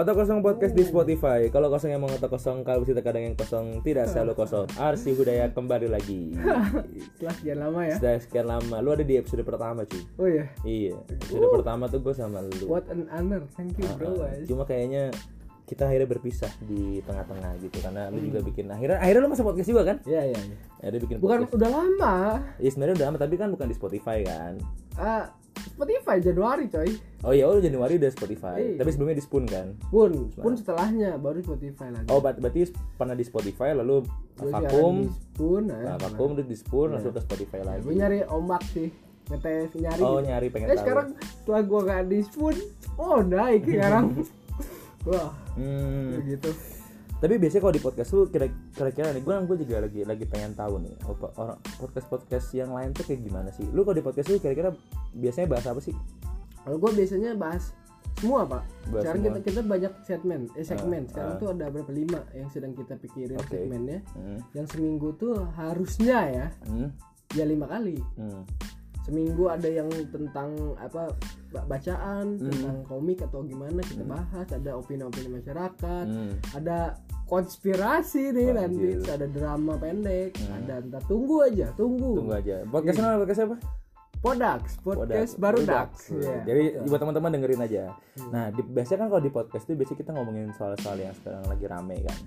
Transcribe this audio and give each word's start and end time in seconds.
Otak 0.00 0.16
kosong 0.16 0.40
podcast 0.40 0.72
di 0.72 0.80
Spotify. 0.80 1.52
Kalau 1.52 1.68
kosong 1.68 1.92
emang 1.92 2.08
otak 2.08 2.32
kosong, 2.32 2.64
kalau 2.64 2.80
bisa 2.80 2.96
kadang 3.04 3.20
yang 3.20 3.36
kosong 3.36 3.84
tidak 3.84 4.08
selalu 4.08 4.32
kosong. 4.32 4.64
Arsi 4.80 5.12
Hudaya 5.12 5.52
kembali 5.52 5.92
lagi. 5.92 6.32
Setelah 7.20 7.34
sekian 7.36 7.58
lama 7.60 7.80
ya. 7.84 8.00
Sudah 8.00 8.16
sekian 8.16 8.48
lama. 8.48 8.80
Lu 8.80 8.96
ada 8.96 9.04
di 9.04 9.20
episode 9.20 9.44
pertama 9.44 9.84
cuy. 9.84 10.00
Oh 10.16 10.24
iya. 10.24 10.48
Iya. 10.64 10.96
Episode 11.04 11.52
pertama 11.52 11.84
tuh 11.92 12.00
gue 12.00 12.16
sama 12.16 12.40
lu. 12.40 12.64
What 12.64 12.88
an 12.88 13.12
honor. 13.12 13.44
Thank 13.52 13.76
you 13.76 13.92
bro. 14.00 14.24
Uh, 14.24 14.40
Cuma 14.48 14.64
kayaknya 14.64 15.12
kita 15.68 15.84
akhirnya 15.84 16.08
berpisah 16.08 16.48
di 16.64 17.04
tengah-tengah 17.04 17.60
gitu 17.60 17.76
karena 17.84 18.08
lu 18.08 18.24
juga 18.24 18.40
bikin 18.40 18.72
akhirnya 18.72 19.04
akhirnya 19.04 19.20
lu 19.20 19.30
masuk 19.36 19.52
podcast 19.52 19.68
juga 19.68 19.82
kan? 19.84 19.96
Iya 20.08 20.32
iya. 20.32 20.40
iya. 20.40 20.56
Akhirnya 20.80 21.00
bikin 21.04 21.16
Bukan 21.20 21.38
podcast. 21.44 21.56
udah 21.60 21.68
lama. 21.76 22.16
Ya 22.56 22.68
sebenarnya 22.72 22.96
udah 22.96 23.06
lama 23.12 23.18
tapi 23.20 23.34
kan 23.36 23.52
bukan 23.52 23.68
di 23.68 23.76
Spotify 23.76 24.24
kan. 24.24 24.56
Ah, 24.96 25.28
Spotify 25.80 26.20
Januari 26.20 26.68
coy. 26.68 26.90
Oh 27.20 27.32
iya, 27.32 27.48
oh 27.48 27.56
Januari 27.56 27.96
udah 27.96 28.12
Spotify. 28.12 28.60
Iya. 28.60 28.84
Tapi 28.84 28.90
sebelumnya 28.92 29.16
di 29.16 29.24
Spoon 29.24 29.44
kan. 29.48 29.66
Pun, 29.88 30.28
pun 30.30 30.52
setelahnya 30.52 31.16
baru 31.16 31.40
Spotify 31.40 31.88
lagi. 31.88 32.04
Oh, 32.06 32.20
ber- 32.20 32.36
berarti 32.36 32.68
pernah 33.00 33.16
di 33.16 33.24
Spotify 33.24 33.72
lalu 33.72 34.04
siaran 34.36 34.60
vakum, 34.62 34.96
di 34.98 35.08
Spoon, 35.08 35.62
nah, 35.66 35.80
nah, 35.80 35.96
vakum 35.96 36.36
terus 36.36 36.48
di 36.48 36.58
Spoon 36.58 36.88
langsung 36.92 37.16
ke 37.16 37.22
Spotify 37.22 37.64
lagi. 37.64 37.80
Gue 37.80 37.96
nyari 37.96 38.18
ombak 38.28 38.60
sih. 38.68 38.92
Ngetes 39.30 39.72
nyari. 39.74 40.00
Oh, 40.00 40.18
gitu. 40.18 40.28
nyari 40.28 40.46
pengen 40.48 40.66
Eh 40.66 40.70
tahu. 40.70 40.82
sekarang 40.84 41.08
setelah 41.16 41.62
gua 41.64 41.80
gak 41.82 42.02
di 42.06 42.18
Spoon, 42.20 42.56
oh 42.98 43.20
naik 43.22 43.62
sekarang. 43.64 44.04
Wah, 45.08 45.32
Hmm. 45.56 46.20
gitu. 46.28 46.52
Tapi 47.20 47.36
biasanya 47.36 47.62
kalau 47.62 47.74
di 47.76 47.82
podcast 47.82 48.10
lu 48.10 48.22
kira- 48.26 48.48
kira-kira 48.72 49.12
nih 49.12 49.20
gue 49.20 49.34
gue 49.44 49.56
juga 49.60 49.76
lagi 49.84 50.00
lagi 50.02 50.24
pengen 50.24 50.56
tahu 50.56 50.80
nih 50.80 50.94
apa 51.04 51.26
orang 51.36 51.58
podcast 51.76 52.06
podcast 52.08 52.48
yang 52.50 52.72
lain 52.72 52.96
tuh 52.96 53.04
kayak 53.04 53.20
gimana 53.20 53.52
sih? 53.52 53.68
Lu 53.68 53.84
kalau 53.84 53.92
di 53.92 54.00
podcast 54.00 54.28
lu 54.28 54.40
kira-kira 54.40 54.72
biasanya 55.12 55.48
bahas 55.48 55.66
apa 55.68 55.80
sih? 55.80 55.92
Kalau 56.60 56.76
gua 56.76 56.92
biasanya 56.92 57.36
bahas 57.36 57.72
semua 58.16 58.44
pak. 58.44 58.64
Bahas 58.88 59.00
sekarang 59.00 59.20
semua. 59.22 59.32
kita 59.32 59.38
kita 59.44 59.60
banyak 59.62 59.92
segmen, 60.02 60.40
eh 60.52 60.64
segmen. 60.64 61.02
Ah, 61.02 61.08
sekarang 61.08 61.32
ah. 61.32 61.38
tuh 61.38 61.48
ada 61.50 61.64
berapa 61.68 61.88
lima 61.90 62.20
yang 62.32 62.48
sedang 62.48 62.72
kita 62.72 62.94
pikirin 62.96 63.36
Oke. 63.36 63.48
segmennya. 63.54 63.98
Hmm. 64.12 64.40
Yang 64.52 64.66
seminggu 64.76 65.08
tuh 65.14 65.44
harusnya 65.54 66.18
ya, 66.26 66.46
Hmm. 66.66 66.88
ya 67.32 67.44
lima 67.44 67.64
kali. 67.64 67.96
Hmm. 68.16 68.44
Seminggu 69.00 69.48
ada 69.48 69.64
yang 69.64 69.88
tentang 70.12 70.52
apa 70.76 71.16
ba- 71.48 71.64
bacaan, 71.66 72.36
Hmm. 72.36 72.44
tentang 72.44 72.76
komik 72.84 73.24
atau 73.24 73.40
gimana 73.40 73.80
kita 73.80 74.04
bahas. 74.04 74.46
Ada 74.46 74.76
opini-opini 74.76 75.40
masyarakat, 75.40 76.04
Hmm. 76.06 76.32
ada 76.52 77.00
konspirasi 77.30 78.34
nih 78.34 78.50
nanti, 78.50 78.82
anjir. 78.82 78.98
Terus 78.98 79.10
ada 79.14 79.26
drama 79.26 79.78
pendek, 79.78 80.34
Hmm. 80.34 80.56
ada 80.58 80.74
entar 80.82 81.02
tunggu 81.06 81.36
aja, 81.40 81.70
tunggu. 81.72 82.18
Tunggu 82.18 82.34
aja. 82.34 82.66
Podcast 82.66 82.98
nama 82.98 83.16
podcast 83.16 83.42
apa? 83.46 83.56
Podax, 84.20 84.76
podcast 84.76 85.32
Podak- 85.32 85.40
baru 85.40 85.58
Podak. 85.58 85.88
Dax. 85.88 85.92
Iya. 86.12 86.36
Jadi 86.44 86.62
buat 86.84 87.00
teman-teman 87.00 87.30
dengerin 87.32 87.62
aja. 87.62 87.82
Nah, 88.28 88.52
di, 88.52 88.60
biasanya 88.60 88.98
kan 89.00 89.08
kalau 89.08 89.22
di 89.22 89.32
podcast 89.32 89.64
tuh 89.64 89.72
biasanya 89.72 89.98
kita 89.98 90.10
ngomongin 90.12 90.52
soal-soal 90.52 90.98
yang 90.98 91.14
sekarang 91.16 91.40
lagi 91.46 91.64
rame 91.64 91.96
kan. 92.04 92.18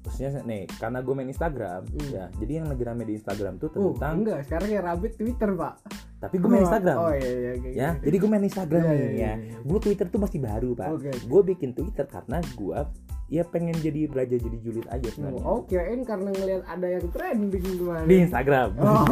Khususnya 0.00 0.40
nih, 0.40 0.64
karena 0.78 1.02
gue 1.02 1.12
main 1.12 1.28
Instagram, 1.28 1.82
ya. 2.08 2.30
Jadi 2.38 2.52
yang 2.54 2.70
lagi 2.70 2.82
rame 2.86 3.02
di 3.02 3.18
Instagram 3.18 3.58
tuh 3.58 3.68
Oh, 3.74 3.92
tentang 3.92 4.22
enggak, 4.22 4.46
sekarang 4.46 4.68
yang 4.70 4.84
rabit 4.86 5.12
Twitter, 5.12 5.50
Pak. 5.52 5.74
Tapi 6.20 6.36
gue 6.36 6.46
main 6.46 6.62
Instagram. 6.62 6.96
Oh 6.96 7.10
iya 7.10 7.24
iya 7.24 7.52
ya 7.66 7.88
gitu. 7.90 8.02
jadi 8.04 8.16
gue 8.18 8.28
main 8.28 8.44
Instagram 8.44 8.82
Iya, 8.82 8.90
nih 8.90 8.98
iya, 8.98 9.00
ya 9.00 9.10
iya, 9.10 9.32
iya. 9.34 9.56
gue 9.58 9.78
Twitter 9.80 10.06
tuh 10.06 10.20
masih 10.20 10.38
baru 10.38 10.70
pak 10.74 10.88
Oke. 10.92 11.10
gue 11.16 11.40
bikin 11.48 11.70
Twitter 11.72 12.04
karena 12.04 12.38
gue 12.44 12.78
ya 13.26 13.42
pengen 13.42 13.72
jadi 13.74 14.00
belajar 14.04 14.36
jadi 14.36 14.58
julid 14.58 14.86
aja 14.86 15.08
sebenarnya 15.08 15.42
Oh, 15.42 15.62
kirain 15.64 16.02
karena 16.02 16.28
ngelihat 16.30 16.62
ada 16.66 16.86
yang 16.90 17.06
trending 17.08 17.62
kemarin. 17.74 18.04
di 18.04 18.16
Instagram 18.20 18.68
Oh. 18.76 19.04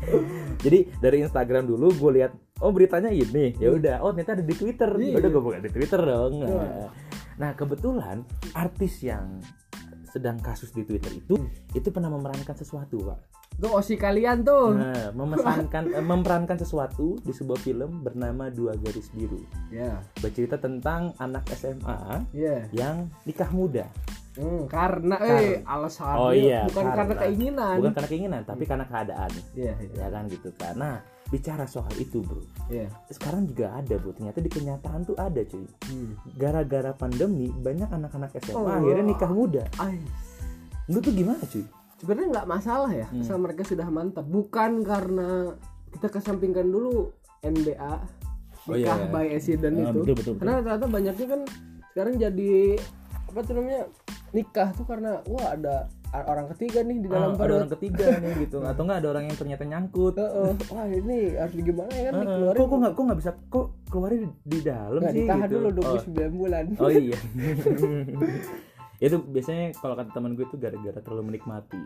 jadi 0.64 0.78
dari 0.96 1.16
Instagram 1.20 1.64
dulu 1.66 1.90
gue 1.90 2.10
lihat 2.14 2.32
oh 2.60 2.70
beritanya 2.70 3.08
ini 3.08 3.56
ya 3.56 3.68
udah 3.70 3.96
oh 4.00 4.12
ternyata 4.12 4.38
ada 4.38 4.44
di 4.44 4.54
Twitter 4.54 4.90
Iya. 4.90 5.10
Ya 5.10 5.18
udah 5.18 5.30
gue 5.30 5.42
buka 5.42 5.58
di 5.58 5.70
Twitter 5.70 6.00
dong 6.00 6.32
Iya. 6.36 6.46
nah, 6.46 6.88
nah 7.34 7.50
kebetulan 7.52 8.22
artis 8.52 9.00
yang 9.00 9.42
sedang 10.06 10.38
kasus 10.38 10.70
di 10.70 10.86
Twitter 10.86 11.10
itu 11.10 11.34
itu 11.72 11.88
pernah 11.88 12.06
memerankan 12.08 12.54
sesuatu 12.54 13.02
pak 13.02 13.18
Tuh 13.54 13.70
osi 13.72 13.94
kalian 13.94 14.42
tuh. 14.42 14.74
nah, 14.74 15.14
memesankan 15.14 15.88
eh, 15.88 16.02
memerankan 16.02 16.58
sesuatu 16.58 17.16
di 17.20 17.30
sebuah 17.30 17.56
film 17.56 18.02
bernama 18.02 18.50
Dua 18.50 18.74
Garis 18.74 19.08
Biru 19.08 19.40
Ya. 19.68 20.02
bercerita 20.18 20.56
tentang 20.56 21.14
anak 21.16 21.46
SMA 21.50 22.26
Iya. 22.30 22.66
yang 22.70 23.08
nikah 23.22 23.48
muda. 23.48 23.86
Hmm, 24.34 24.66
karena 24.66 25.14
Kar- 25.14 25.38
eh 25.38 25.62
alasannya 25.62 26.18
Oh 26.18 26.34
iya, 26.34 26.66
bukan 26.66 26.82
karena, 26.84 26.96
karena- 27.06 27.20
keinginan. 27.22 27.74
Bukan 27.78 27.92
karena 27.94 28.08
keinginan, 28.10 28.40
tapi 28.42 28.62
karena 28.66 28.84
keadaan. 28.84 29.30
Iya, 29.54 29.72
iya. 29.78 29.94
Ya 29.94 30.06
kan 30.10 30.26
gitu. 30.26 30.48
Nah, 30.74 30.96
bicara 31.30 31.64
soal 31.64 31.94
itu, 31.94 32.18
Bro. 32.18 32.42
Iya. 32.66 32.90
Sekarang 33.08 33.46
juga 33.46 33.70
ada, 33.72 33.94
Bro. 33.94 34.10
Ternyata 34.12 34.42
di 34.42 34.50
kenyataan 34.50 35.06
tuh 35.06 35.14
ada, 35.14 35.38
cuy. 35.38 35.62
Hmm. 35.86 36.18
Gara-gara 36.34 36.90
pandemi, 36.90 37.46
banyak 37.48 37.86
anak-anak 37.86 38.34
SMA 38.36 38.58
Oh. 38.58 38.66
akhirnya 38.66 39.06
nikah 39.06 39.30
muda. 39.30 39.62
Ay, 39.78 40.02
Lu 40.84 40.98
tuh 40.98 41.14
gimana, 41.14 41.38
cuy? 41.46 41.62
Sebenarnya 42.04 42.28
nggak 42.30 42.50
masalah 42.50 42.92
ya, 42.92 43.08
Hmm. 43.08 43.18
asal 43.18 43.40
mereka 43.40 43.64
sudah 43.64 43.88
mantap. 43.88 44.22
Bukan 44.22 44.84
karena 44.84 45.56
kita 45.90 46.12
kesampingkan 46.12 46.68
dulu 46.68 47.08
NBA 47.40 47.94
Oh, 48.64 48.72
iya, 48.72 48.92
nikah 48.92 48.98
iya. 48.98 49.08
by 49.10 49.26
accident 49.30 49.74
Ah, 49.74 49.84
itu. 49.86 49.98
betul, 50.02 50.14
betul, 50.14 50.32
Karena 50.36 50.54
ternyata 50.58 50.86
banyaknya 50.86 51.26
kan 51.26 51.40
sekarang 51.90 52.14
jadi 52.18 52.52
apa 53.24 53.40
tuh 53.40 53.52
namanya 53.54 53.82
nikah 54.30 54.68
tuh 54.72 54.84
karena 54.84 55.10
wah 55.24 55.46
ada 55.50 55.74
orang 56.14 56.46
ketiga 56.54 56.80
nih 56.80 56.98
di 56.98 57.08
dalam 57.08 57.34
Ah, 57.34 57.42
ada 57.42 57.54
orang 57.56 57.72
ketiga 57.74 58.06
nih 58.16 58.32
gitu 58.46 58.62
atau 58.62 58.82
enggak 58.82 58.98
ada 58.98 59.08
orang 59.10 59.24
yang 59.26 59.36
ternyata 59.36 59.62
nyangkut 59.64 60.14
Heeh. 60.14 60.50
Wah 60.70 60.86
ini 60.86 61.18
harus 61.34 61.54
gimana 61.56 61.92
ya 61.92 62.08
kan 62.08 62.14
Heeh. 62.14 62.24
dikeluarin. 62.24 62.56
kok 62.56 62.66
kok 62.66 62.78
nggak 62.78 62.92
kok 62.94 63.02
nggak 63.04 63.18
bisa 63.20 63.30
kok 63.48 63.66
keluarin 63.86 64.18
di, 64.18 64.28
di 64.46 64.58
dalam 64.62 65.00
Nggak, 65.02 65.12
sih 65.12 65.20
ditahan 65.20 65.44
gitu 65.44 65.54
dulu 65.54 65.68
oh. 65.68 65.98
29 66.02 66.40
bulan. 66.40 66.64
Oh 66.78 66.90
iya. 66.90 67.18
itu 69.06 69.18
biasanya 69.22 69.64
kalau 69.74 69.94
kata 69.94 70.10
teman 70.10 70.32
gue 70.32 70.44
itu 70.44 70.56
gara-gara 70.56 70.98
terlalu 70.98 71.22
menikmati. 71.28 71.82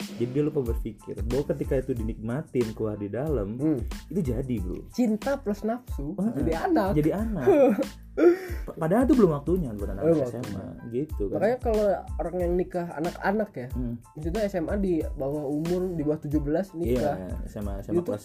Jadi 0.00 0.32
dia 0.32 0.42
lupa 0.42 0.60
berpikir 0.62 1.12
bahwa 1.22 1.44
ketika 1.46 1.76
itu 1.76 1.92
dinikmatin 1.92 2.72
keluar 2.72 2.96
di 2.96 3.08
dalam 3.08 3.56
Hmm. 3.56 3.80
itu 4.08 4.20
jadi 4.22 4.56
bro. 4.58 4.80
Cinta 4.90 5.36
plus 5.36 5.60
nafsu 5.60 6.12
Heeh. 6.14 6.34
jadi 6.36 6.52
anak. 6.66 6.92
Jadi 6.94 7.10
anak. 7.10 7.46
Pa- 8.66 8.76
Padahal 8.76 9.04
itu 9.04 9.14
belum 9.14 9.30
waktunya 9.30 9.70
buat 9.72 9.90
anak 9.90 10.02
Belum 10.02 10.24
SMA 10.26 10.64
gitu 10.90 11.22
kan. 11.26 11.36
Makanya 11.36 11.58
kalau 11.58 11.86
orang 12.16 12.36
yang 12.38 12.52
nikah 12.54 12.86
anak-anak 12.92 13.50
ya, 13.54 13.68
Hmm. 13.70 13.94
maksudnya 14.12 14.42
SMA 14.46 14.74
di 14.76 14.92
bawah 15.14 15.44
umur 15.46 15.80
di 15.90 16.02
bawah 16.02 16.18
17 16.18 16.36
Iya, 16.74 16.76
nikah. 16.76 17.16
SMA 17.46 17.72
SMA 17.80 17.94
Itu- 17.94 18.04
kelas 18.06 18.24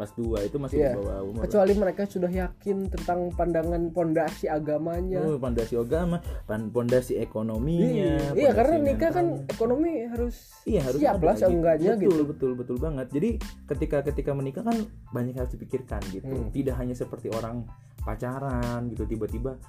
kelas 0.00 0.16
2 0.16 0.48
itu 0.48 0.56
masih 0.56 0.76
Iya. 0.80 0.96
di 0.96 1.04
bawah 1.04 1.18
umur. 1.28 1.42
Kecuali 1.44 1.72
mereka 1.76 2.02
sudah 2.08 2.32
yakin 2.32 2.76
tentang 2.88 3.28
pandangan 3.36 3.82
pondasi 3.92 4.48
agamanya. 4.48 5.20
Oh, 5.20 5.36
pondasi 5.36 5.76
agama, 5.76 6.24
pondasi 6.48 7.20
ekonominya. 7.20 8.32
iya, 8.32 8.32
iya, 8.32 8.50
karena 8.56 8.80
nikah 8.80 9.12
kan 9.12 9.44
ekonomi 9.44 10.08
harus 10.08 10.56
Iya 10.64 10.80
harus 10.88 10.96
siap 10.96 11.20
lah 11.20 11.36
gitu. 11.36 11.42
seenggaknya 11.44 11.92
betul, 11.94 12.08
gitu. 12.08 12.22
Betul 12.32 12.50
betul 12.56 12.76
banget. 12.80 13.06
Jadi 13.12 13.30
ketika 13.68 14.00
ketika 14.00 14.32
menikah 14.32 14.64
kan 14.64 14.76
banyak 15.12 15.36
harus 15.36 15.52
dipikirkan 15.52 16.00
gitu. 16.08 16.32
Hmm. 16.32 16.48
Tidak 16.48 16.72
hanya 16.72 16.96
seperti 16.96 17.28
orang 17.28 17.68
pacaran 18.00 18.88
gitu 18.88 19.04
tiba-tiba 19.04 19.60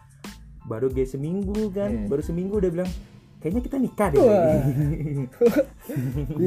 baru 0.64 0.88
gay 0.88 1.03
seminggu 1.03 1.74
kan, 1.74 1.91
Iya. 1.91 2.08
baru 2.08 2.24
seminggu 2.24 2.56
udah 2.56 2.72
bilang 2.72 2.91
kayaknya 3.41 3.62
kita 3.66 3.78
nikah 3.81 4.07
deh. 4.13 4.22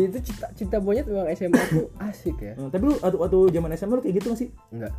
Itu 0.08 0.18
cinta, 0.22 0.46
cinta 0.54 0.76
monyet 0.78 1.06
memang 1.10 1.26
SMA 1.34 1.62
tuh 1.68 1.90
asik 1.98 2.38
ya. 2.38 2.54
Hmm, 2.54 2.70
Tapi 2.70 2.82
lu 2.86 2.94
waktu, 3.02 3.18
waktu 3.18 3.38
zaman 3.50 3.70
SMA 3.74 3.94
lu 3.98 4.02
kayak 4.02 4.16
gitu 4.22 4.26
gak 4.30 4.40
sih? 4.40 4.48
Enggak. 4.70 4.92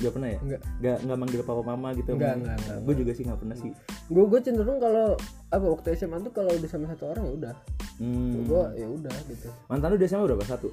Gak 0.00 0.12
pernah 0.14 0.28
ya? 0.30 0.38
Enggak. 0.44 0.60
Gak 0.80 0.96
nggak 1.08 1.18
manggil 1.18 1.40
papa 1.42 1.62
mama 1.64 1.88
gitu? 1.96 2.10
Enggak, 2.14 2.34
enggak, 2.38 2.56
enggak, 2.60 2.78
Gue 2.84 2.94
juga 3.00 3.12
sih 3.16 3.22
gak 3.24 3.38
pernah 3.40 3.56
sih. 3.56 3.72
Gue 4.12 4.24
gue 4.28 4.40
cenderung 4.44 4.78
kalau 4.78 5.16
apa 5.50 5.66
waktu 5.66 5.88
SMA 5.96 6.16
tuh 6.22 6.32
kalau 6.32 6.52
udah 6.52 6.68
sama 6.68 6.86
satu 6.92 7.04
orang 7.10 7.24
ya 7.24 7.32
udah. 7.40 7.54
Hmm. 7.96 8.44
Gue 8.44 8.64
ya 8.76 8.86
udah 8.86 9.16
gitu. 9.26 9.48
Mantan 9.66 9.88
lu 9.92 9.96
di 9.96 10.06
SMA 10.06 10.24
berapa? 10.28 10.44
Satu? 10.44 10.68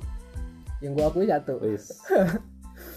Yang 0.84 0.91
gue 0.99 1.05
akui 1.07 1.28
satu. 1.28 1.53
Wis. 1.63 1.85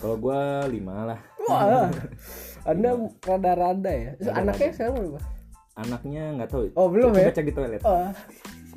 Kalau 0.01 0.17
gue 0.17 0.41
lima 0.73 1.13
lah. 1.13 1.21
Wah. 1.49 1.89
Anda 2.69 2.93
rada-rada 3.25 3.89
ya. 3.89 4.11
Terus 4.21 4.29
Rada-rada. 4.29 4.53
anaknya 4.53 4.71
sekarang 4.77 4.95
berapa? 5.01 5.21
Anaknya 5.81 6.23
nggak 6.35 6.49
tahu. 6.49 6.63
Oh, 6.75 6.87
belum 6.87 7.13
ya? 7.13 7.31
cek 7.31 7.45
di 7.45 7.53
toilet. 7.53 7.81
Ah. 7.83 8.13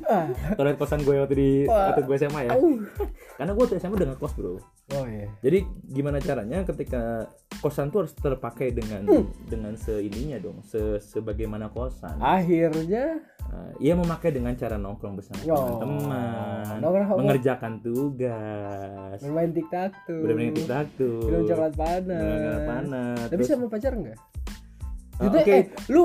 Ah. 0.04 0.26
Toilet 0.52 0.74
kosan 0.74 1.00
gue 1.00 1.16
waktu 1.16 1.34
di 1.34 1.50
waktu 1.64 2.02
gue 2.02 2.16
SMA 2.18 2.40
ya. 2.44 2.58
Karena 3.34 3.50
gue 3.52 3.62
waktu 3.62 3.78
SMA 3.78 3.94
udah 3.94 4.08
ngekos 4.10 4.32
bro. 4.34 4.58
Oh 4.90 5.06
iya. 5.06 5.30
Jadi 5.40 5.62
gimana 5.86 6.18
caranya 6.18 6.60
ketika 6.62 7.30
kosan 7.58 7.88
tuh 7.88 8.04
harus 8.04 8.12
terpakai 8.12 8.68
dengan 8.70 9.06
Hmm. 9.06 9.30
dengan 9.44 9.72
seininya 9.74 10.36
dong, 10.38 10.60
se 10.62 10.78
sebagaimana 11.00 11.68
kosan. 11.68 12.18
Ah. 12.18 12.38
Akhirnya 12.38 13.20
Nah, 13.44 13.70
ia 13.76 13.94
memakai 13.94 14.32
dengan 14.32 14.50
cara 14.56 14.74
nongkrong 14.74 15.14
bersama 15.14 15.38
Oh. 15.46 15.78
teman, 15.78 16.80
Nongkrong- 16.80 17.22
mengerjakan 17.22 17.78
tugas, 17.78 19.20
bermain 19.20 19.52
tiktok 19.52 19.92
tuh. 20.02 20.20
bermain 20.24 20.50
tiktok 20.50 20.86
tuh, 20.96 21.20
Film 21.22 21.44
coklat 21.44 21.74
panas. 21.76 22.24
Coklat 22.24 22.62
panas. 22.66 23.18
Tapi 23.20 23.34
terus- 23.36 23.50
sama 23.52 23.66
pacar 23.68 23.92
enggak? 23.94 24.18
Ah, 25.14 25.26
Itu 25.26 25.36
oke. 25.38 25.46
eh 25.48 25.64
lu 25.88 26.02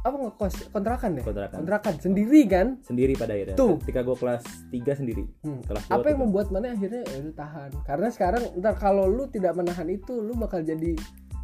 apa 0.00 0.16
ngekos 0.16 0.54
kontrakan 0.68 1.10
ya? 1.16 1.22
Kontrakan. 1.24 1.94
sendiri 1.96 2.40
kan? 2.44 2.66
sendiri 2.80 3.12
pada 3.16 3.32
akhirnya. 3.32 3.56
Tuh. 3.56 3.80
Ketika 3.80 4.00
gue 4.02 4.16
kelas 4.16 4.42
3 4.68 5.00
sendiri. 5.00 5.24
Hmm. 5.40 5.60
Kelas 5.62 5.84
dua 5.84 5.94
Apa 5.94 6.02
tuh 6.02 6.10
yang 6.10 6.20
membuat 6.20 6.46
mana 6.48 6.70
akhirnya 6.70 7.02
ya 7.02 7.16
udah 7.20 7.34
tahan? 7.34 7.70
Karena 7.82 8.08
sekarang 8.08 8.42
ntar 8.56 8.74
kalau 8.74 9.04
lu 9.04 9.24
tidak 9.26 9.52
menahan 9.54 9.88
itu 9.88 10.12
lu 10.14 10.32
bakal 10.34 10.60
jadi 10.60 10.92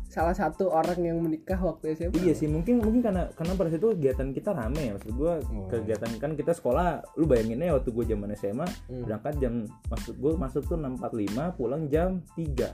salah 0.07 0.33
satu 0.33 0.69
orang 0.71 0.97
yang 1.03 1.19
menikah 1.19 1.59
waktu 1.59 1.93
SMA 1.93 2.17
Iya 2.17 2.33
sih 2.33 2.47
mungkin 2.47 2.81
mungkin 2.81 3.01
karena 3.03 3.29
karena 3.33 3.53
pada 3.53 3.69
situ 3.69 3.93
kegiatan 3.93 4.33
kita 4.33 4.51
rame 4.51 4.81
ya 4.81 4.93
maksud 4.93 5.13
gua 5.13 5.33
Oh. 5.47 5.69
kegiatan 5.69 6.09
kan 6.17 6.33
kita 6.33 6.53
sekolah 6.53 6.89
lu 7.15 7.25
bayangin 7.25 7.61
aja 7.61 7.77
waktu 7.77 7.91
gua 7.91 8.05
zaman 8.07 8.33
SMA 8.33 8.65
Hmm. 8.89 9.05
berangkat 9.05 9.35
jam 9.37 9.55
masuk 9.87 10.15
gua 10.17 10.33
masuk 10.39 10.65
tuh 10.65 10.79
6.45 10.79 11.53
pulang 11.53 11.85
jam 11.87 12.25
3 12.33 12.73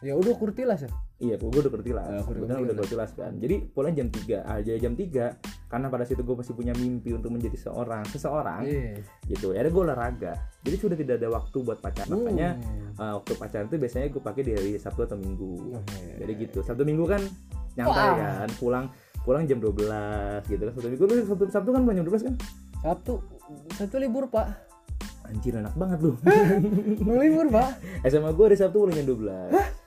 ya 0.00 0.12
udah 0.12 0.34
kurtilas 0.34 0.82
ya 0.82 0.90
Iya, 1.20 1.36
gue 1.36 1.52
udah 1.52 1.68
kertilas. 1.68 2.08
Ah, 2.08 2.24
udah 2.24 2.32
Kebetulan 2.32 2.58
udah 2.64 2.76
kertilas 2.80 3.10
kan. 3.12 3.32
Jadi 3.36 3.56
pulang 3.68 3.92
jam 3.92 4.08
3 4.08 4.40
aja 4.40 4.72
jam 4.80 4.96
3 4.96 5.68
karena 5.68 5.86
pada 5.86 6.02
situ 6.02 6.24
gue 6.24 6.32
masih 6.32 6.56
punya 6.56 6.72
mimpi 6.72 7.12
untuk 7.12 7.28
menjadi 7.28 7.60
seorang 7.60 8.02
seseorang 8.08 8.64
iya 8.64 8.96
gitu. 9.28 9.52
Ya 9.52 9.60
gue 9.62 9.82
olahraga. 9.84 10.32
Jadi 10.64 10.76
sudah 10.80 10.96
tidak 10.96 11.20
ada 11.20 11.28
waktu 11.28 11.60
buat 11.60 11.78
pacar. 11.78 12.08
Makanya 12.08 12.56
Hmm. 12.56 12.96
uh, 12.96 13.12
waktu 13.20 13.36
pacaran 13.36 13.68
itu 13.68 13.76
biasanya 13.76 14.08
gue 14.08 14.22
pakai 14.24 14.42
di 14.42 14.52
hari 14.56 14.70
Sabtu 14.80 15.04
atau 15.04 15.20
Minggu. 15.20 15.76
Iya. 15.76 16.24
Jadi 16.24 16.32
gitu. 16.40 16.58
Sabtu 16.64 16.82
Minggu 16.82 17.04
kan 17.04 17.20
nyantai 17.76 18.08
Wah. 18.10 18.16
kan, 18.16 18.48
pulang 18.56 18.84
pulang 19.20 19.44
jam 19.44 19.60
12 19.60 19.76
gitu 20.48 20.62
kan. 20.64 20.72
Sabtu 20.72 20.88
Minggu 20.88 21.04
lu 21.04 21.14
Sabtu, 21.22 21.44
Sabtu 21.52 21.70
kan 21.70 21.80
pulang 21.84 21.96
jam 22.00 22.06
12 22.08 22.26
kan? 22.32 22.34
Sabtu 22.80 23.14
Sabtu 23.76 24.00
libur 24.00 24.24
pak 24.26 24.48
Anjir 25.28 25.52
enak 25.54 25.76
banget 25.76 26.00
lu. 26.00 26.16
Mau 27.04 27.20
libur 27.20 27.46
pak 27.46 27.76
SMA 28.08 28.32
gue 28.32 28.44
hari 28.48 28.56
Sabtu 28.56 28.80
pulang 28.80 28.96
jam 28.96 29.04
12. 29.04 29.79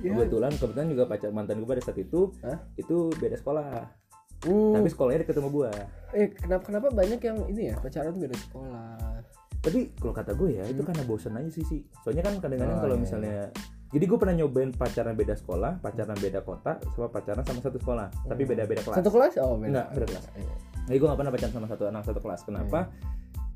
Ya. 0.00 0.12
Kebetulan 0.14 0.52
kebetulan 0.52 0.86
juga 0.88 1.04
pacar 1.04 1.30
mantan 1.30 1.58
gue 1.58 1.68
pada 1.68 1.80
saat 1.80 1.98
itu 1.98 2.30
Hah? 2.40 2.58
itu 2.74 3.10
beda 3.16 3.36
sekolah. 3.36 3.66
Hmm. 4.38 4.70
Tapi 4.72 4.86
sekolahnya 4.86 5.20
deket 5.22 5.34
sama 5.34 5.50
gue. 5.50 5.70
eh 6.08 6.28
kenapa 6.32 6.62
kenapa 6.64 6.86
banyak 6.88 7.20
yang 7.20 7.38
ini 7.48 7.62
ya 7.68 7.76
pacaran 7.76 8.14
beda 8.14 8.32
sekolah 8.38 8.96
tapi 9.58 9.90
kalau 9.98 10.14
kata 10.14 10.32
gue 10.32 10.54
ya 10.54 10.64
itu 10.64 10.80
karena 10.80 11.02
bosan 11.02 11.34
aja 11.34 11.50
sih 11.50 11.66
sih 11.66 11.80
soalnya 12.00 12.22
kan 12.22 12.38
kadang-kadang 12.38 12.78
Oh, 12.78 12.82
kalau 12.86 12.96
iya. 12.96 13.02
misalnya 13.02 13.36
jadi 13.90 14.04
gue 14.06 14.16
pernah 14.16 14.34
nyobain 14.38 14.70
pacaran 14.70 15.12
beda 15.12 15.34
sekolah 15.34 15.82
pacaran 15.82 16.14
beda 16.14 16.40
kota 16.40 16.78
sama 16.88 17.10
pacaran 17.10 17.42
sama 17.42 17.60
satu 17.60 17.76
sekolah 17.76 18.06
tapi 18.24 18.46
beda-beda 18.46 18.80
kelas 18.80 18.96
satu 18.96 19.10
kelas 19.10 19.32
oh 19.42 19.58
beda 19.58 19.68
Enggak, 19.68 19.86
beda 19.92 20.06
kelas. 20.08 20.24
Iya. 20.32 20.54
jadi 20.86 20.96
gue 20.96 21.08
gak 21.10 21.18
pernah 21.18 21.32
pacaran 21.34 21.52
sama 21.52 21.66
satu 21.66 21.84
anak 21.84 22.02
satu 22.06 22.20
kelas 22.22 22.40
kenapa 22.46 22.78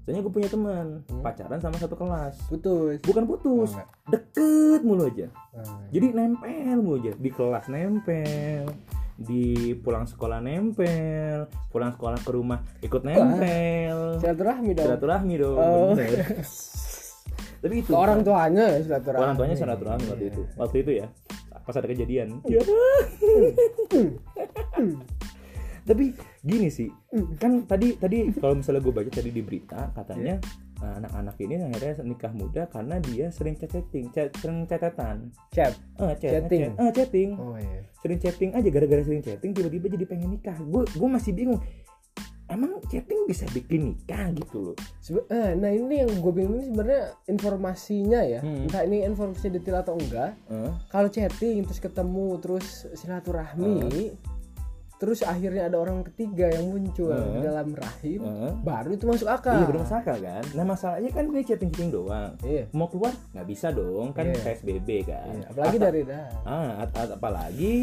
soalnya 0.03 0.21
gue 0.21 0.33
punya 0.33 0.47
teman 0.47 1.01
Hmm. 1.05 1.21
pacaran 1.21 1.57
sama 1.57 1.77
satu 1.77 1.93
kelas. 1.95 2.35
Putus. 2.47 2.97
Bukan 3.01 3.23
Oh, 3.23 3.29
putus 3.29 3.69
enggak. 3.73 3.87
deket 4.09 4.81
mulu 4.83 5.03
aja. 5.05 5.27
Ah, 5.53 5.79
jadi 5.89 6.07
nempel 6.11 6.77
mulu 6.77 6.97
aja 6.99 7.11
di 7.15 7.29
kelas 7.29 7.65
nempel 7.67 8.65
di 9.15 9.71
pulang 9.77 10.03
sekolah 10.03 10.39
nempel 10.39 11.47
pulang 11.71 11.91
sekolah 11.91 12.17
ke 12.19 12.29
rumah 12.29 12.59
ikut 12.81 13.01
nempel. 13.01 14.17
silaturahmi 14.19 14.69
dong. 14.73 14.85
Silaturahmi 14.89 15.33
dong 15.37 15.57
Oh. 15.57 15.93
tapi 17.63 17.75
itu. 17.79 17.91
Orang 17.93 18.21
tuanya 18.21 18.65
ya 18.69 18.79
silaturahmi. 18.83 19.23
Orang 19.23 19.35
tuanya 19.37 19.55
silaturahmi 19.55 20.05
waktu 20.09 20.25
itu. 20.29 20.41
Waktu 20.57 20.77
itu 20.79 20.91
ya 20.99 21.07
pas 21.63 21.73
ada 21.73 21.87
kejadian. 21.87 22.43
Iya. 22.43 22.59
tapi 25.83 26.15
gini 26.43 26.69
sih 26.71 26.89
kan 27.39 27.67
tadi 27.67 27.99
tadi 27.99 28.31
kalau 28.39 28.59
misalnya 28.59 28.83
gue 28.83 28.95
baca 28.95 29.11
tadi 29.11 29.31
di 29.35 29.43
berita 29.43 29.91
katanya 29.93 30.39
nah, 30.83 30.99
anak-anak 30.99 31.35
ini 31.39 31.55
akhirnya 31.59 31.95
nikah 32.03 32.33
muda 32.35 32.63
karena 32.71 32.99
dia 32.99 33.31
sering 33.31 33.55
chatting 33.55 34.11
chat 34.11 34.35
sering 34.39 34.67
catatan 34.67 35.31
chat? 35.55 35.75
Eh 35.99 36.15
chat, 36.19 36.31
Chatting. 36.43 36.63
chat, 36.75 36.83
eh, 36.83 36.91
chatting. 36.91 37.31
Oh 37.39 37.55
iya. 37.55 37.87
Sering 38.03 38.19
chatting 38.19 38.51
aja 38.51 38.69
gara-gara 38.71 39.03
sering 39.07 39.23
chatting 39.23 39.55
tiba-tiba 39.55 39.87
jadi 39.95 40.05
pengen 40.11 40.35
nikah. 40.35 40.59
Gue 40.59 40.83
gue 40.91 41.09
masih 41.09 41.31
bingung 41.35 41.63
emang 42.51 42.83
chatting 42.91 43.25
bisa 43.25 43.47
bikin 43.55 43.95
nikah 43.95 44.29
gitu 44.35 44.57
loh? 44.71 44.77
Sebe- 45.01 45.25
eh, 45.31 45.55
nah 45.57 45.71
ini 45.71 46.05
yang 46.05 46.11
gue 46.19 46.33
bingung 46.35 46.59
ini 46.61 46.67
sebenarnya 46.69 47.03
informasinya 47.31 48.21
ya. 48.27 48.41
Hmm. 48.43 48.67
entah 48.69 48.83
ini 48.85 49.07
informasinya 49.07 49.53
detail 49.57 49.81
atau 49.81 49.95
enggak. 49.97 50.35
Eh, 50.51 50.73
kalau 50.91 51.09
chatting 51.09 51.63
terus 51.65 51.81
ketemu 51.81 52.27
terus 52.43 52.67
silaturahmi 52.99 54.13
terus 55.03 55.27
akhirnya 55.27 55.67
ada 55.67 55.77
orang 55.77 56.07
ketiga 56.07 56.47
yang 56.47 56.71
muncul 56.71 57.11
Hmm. 57.11 57.35
di 57.35 57.41
dalam 57.43 57.75
rahim 57.75 58.23
eh. 58.23 58.55
baru 58.57 58.95
itu 58.95 59.03
masuk 59.03 59.27
akal 59.27 59.59
iya 59.59 59.67
bener 59.67 59.83
akal 59.83 60.15
kan 60.17 60.45
nah 60.55 60.63
masalahnya 60.65 61.11
kan 61.11 61.27
ini 61.27 61.43
chatting-chatting 61.43 61.91
doang 61.91 62.39
Iya. 62.41 62.71
mau 62.71 62.87
keluar 62.87 63.11
nggak 63.35 63.45
bisa 63.45 63.75
dong 63.75 64.15
kan 64.15 64.31
Iya. 64.31 64.39
PSBB 64.39 64.89
kan 65.03 65.27
Iya, 65.29 65.45
apalagi 65.51 65.75
Atau- 65.75 65.85
dari 65.85 66.01
dah 66.07 66.27
ah 66.47 66.71
at- 66.81 66.95
at- 66.95 67.13
apalagi 67.13 67.75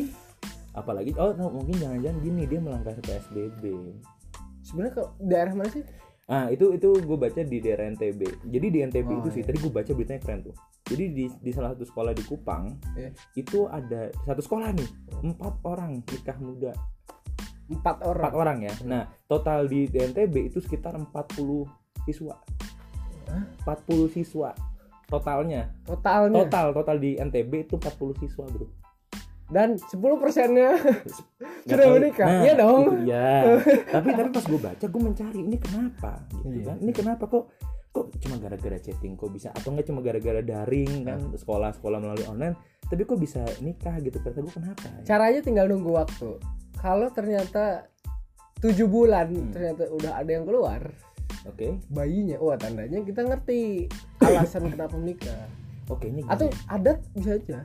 apalagi 0.72 1.12
oh 1.18 1.36
no, 1.36 1.52
mungkin 1.52 1.76
jangan-jangan 1.76 2.18
gini 2.20 2.44
dia 2.46 2.60
melanggar 2.60 2.96
PSBB 2.96 3.64
sebenarnya 4.62 4.94
kalau 4.94 5.10
daerah 5.20 5.54
mana 5.54 5.70
sih 5.70 5.84
ah 6.26 6.46
itu 6.48 6.72
itu 6.72 6.88
gue 6.96 7.18
baca 7.18 7.42
di 7.42 7.58
daerah 7.58 7.90
NTB 7.90 8.22
jadi 8.48 8.68
di 8.70 8.80
NTB 8.86 9.10
Oh, 9.10 9.20
itu 9.20 9.30
sih 9.32 9.42
iya. 9.42 9.48
tadi 9.50 9.58
gue 9.60 9.74
baca 9.74 9.92
beritanya 9.92 10.22
keren 10.22 10.40
tuh 10.42 10.56
jadi 10.86 11.06
di, 11.10 11.26
di 11.36 11.52
salah 11.52 11.74
satu 11.74 11.84
sekolah 11.84 12.14
di 12.14 12.24
Kupang 12.24 12.64
Iya. 12.96 13.10
itu 13.36 13.66
ada 13.66 14.08
satu 14.24 14.40
sekolah 14.40 14.72
nih 14.72 14.90
empat 15.26 15.54
orang 15.64 16.00
nikah 16.00 16.38
muda 16.38 16.72
empat 17.70 18.02
orang. 18.02 18.24
Empat 18.26 18.36
orang 18.36 18.58
ya. 18.62 18.74
Nah 18.84 19.04
total 19.26 19.66
di, 19.66 19.86
di 19.86 19.98
NTB 20.02 20.50
itu 20.50 20.60
sekitar 20.60 20.98
40 20.98 21.08
siswa. 22.04 22.36
Hah? 23.30 23.44
40 23.64 24.10
siswa 24.10 24.52
totalnya. 25.06 25.70
Totalnya? 25.86 26.46
Total 26.46 26.68
total 26.70 26.98
di 26.98 27.18
NTB 27.18 27.66
itu 27.66 27.76
40 27.78 28.22
siswa 28.22 28.46
bro. 28.46 28.68
Dan 29.50 29.82
10 29.82 29.98
persennya 30.22 30.78
sudah 31.66 31.88
menikah? 31.90 32.30
Nah, 32.30 32.42
iya 32.46 32.54
dong. 32.54 33.02
dia. 33.02 33.58
tapi 33.94 34.14
tapi 34.14 34.30
pas 34.30 34.46
gue 34.46 34.62
baca 34.62 34.86
gue 34.86 35.02
mencari 35.02 35.40
ini 35.42 35.58
kenapa? 35.58 36.22
Gitu 36.30 36.62
Iya. 36.62 36.66
kan. 36.70 36.78
ini 36.82 36.92
kenapa 36.94 37.26
kok 37.26 37.50
kok 37.90 38.14
cuma 38.22 38.38
gara-gara 38.38 38.78
chatting 38.78 39.18
kok 39.18 39.34
bisa? 39.34 39.50
Atau 39.50 39.74
enggak 39.74 39.90
cuma 39.90 40.06
gara-gara 40.06 40.46
daring 40.46 41.02
kan 41.02 41.18
sekolah 41.34 41.74
sekolah 41.74 41.98
melalui 41.98 42.30
online 42.30 42.54
tapi 42.86 43.02
kok 43.06 43.18
bisa 43.18 43.42
nikah 43.62 43.98
gitu? 43.98 44.22
Kata 44.22 44.38
gue 44.38 44.54
kenapa? 44.54 44.86
Ya? 44.86 45.02
caranya 45.10 45.42
tinggal 45.42 45.66
nunggu 45.66 45.98
waktu 45.98 46.38
kalau 46.80 47.08
ternyata 47.12 47.88
tujuh 48.60 48.88
bulan 48.88 49.28
Hmm. 49.32 49.52
ternyata 49.56 49.88
udah 49.92 50.12
ada 50.20 50.32
yang 50.32 50.46
keluar 50.48 50.82
oke 51.48 51.68
bayinya 51.92 52.36
wah 52.40 52.60
tandanya 52.60 53.00
kita 53.04 53.24
ngerti 53.24 53.88
alasan 54.20 54.68
kenapa 54.72 54.96
menikah 55.00 55.48
oke 55.88 56.04
ini 56.08 56.24
gini. 56.24 56.32
atau 56.32 56.48
adat 56.68 57.00
bisa 57.16 57.40
aja 57.40 57.60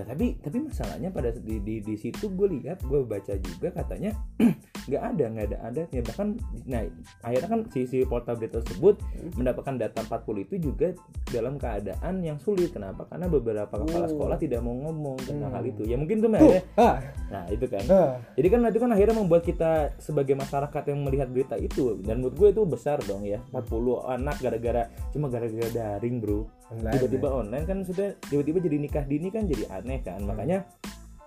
Nah 0.00 0.08
tapi 0.08 0.40
tapi 0.40 0.64
masalahnya 0.64 1.12
pada 1.12 1.28
di 1.36 1.60
di, 1.60 1.84
di 1.84 1.94
situ 2.00 2.32
gue 2.32 2.48
lihat 2.56 2.80
gue 2.88 3.04
baca 3.04 3.36
juga 3.36 3.68
katanya 3.68 4.16
nggak 4.88 5.02
ada 5.12 5.24
nggak 5.28 5.46
ada 5.52 5.58
adatnya 5.68 6.00
bahkan 6.08 6.28
nah 6.64 6.80
akhirnya 7.20 7.48
kan 7.52 7.60
si 7.68 7.84
si 7.84 8.00
portal 8.08 8.40
tersebut 8.40 8.96
mendapatkan 9.36 9.76
data 9.76 10.00
40 10.08 10.48
itu 10.48 10.54
juga 10.72 10.96
dalam 11.28 11.60
keadaan 11.60 12.24
yang 12.24 12.40
sulit. 12.40 12.72
Kenapa? 12.72 13.04
Karena 13.04 13.28
beberapa 13.28 13.68
kepala 13.68 14.08
Oh. 14.08 14.12
sekolah 14.16 14.40
tidak 14.40 14.64
mau 14.64 14.72
ngomong 14.72 15.20
tentang 15.20 15.52
Hmm. 15.52 15.60
hal 15.60 15.64
itu. 15.68 15.82
Ya 15.84 16.00
mungkin 16.00 16.24
tuh 16.24 16.32
akhirnya 16.32 16.64
ah, 16.80 16.96
nah 17.28 17.44
itu 17.52 17.66
kan. 17.68 17.84
Ah. 17.92 18.16
jadi 18.32 18.48
kan 18.48 18.60
itu 18.64 18.78
kan 18.80 18.90
akhirnya 18.96 19.16
membuat 19.20 19.42
kita 19.44 19.92
sebagai 20.00 20.32
masyarakat 20.32 20.82
yang 20.88 21.04
melihat 21.04 21.28
berita 21.28 21.60
itu 21.60 22.00
dan 22.00 22.24
menurut 22.24 22.36
gue 22.40 22.48
itu 22.56 22.62
besar 22.64 22.96
dong 23.04 23.28
ya 23.28 23.42
40 23.52 24.00
anak 24.08 24.40
gara-gara 24.40 24.88
cuma 25.12 25.28
gara-gara 25.28 25.68
daring 25.68 26.22
bro 26.22 26.46
tiba-tiba 26.70 27.28
online 27.30 27.66
kan 27.66 27.78
sudah 27.82 28.14
tiba-tiba 28.30 28.62
jadi 28.62 28.76
nikah 28.78 29.04
dini 29.06 29.28
kan 29.34 29.44
jadi 29.50 29.64
aneh 29.74 30.00
kan. 30.06 30.22
Makanya 30.22 30.62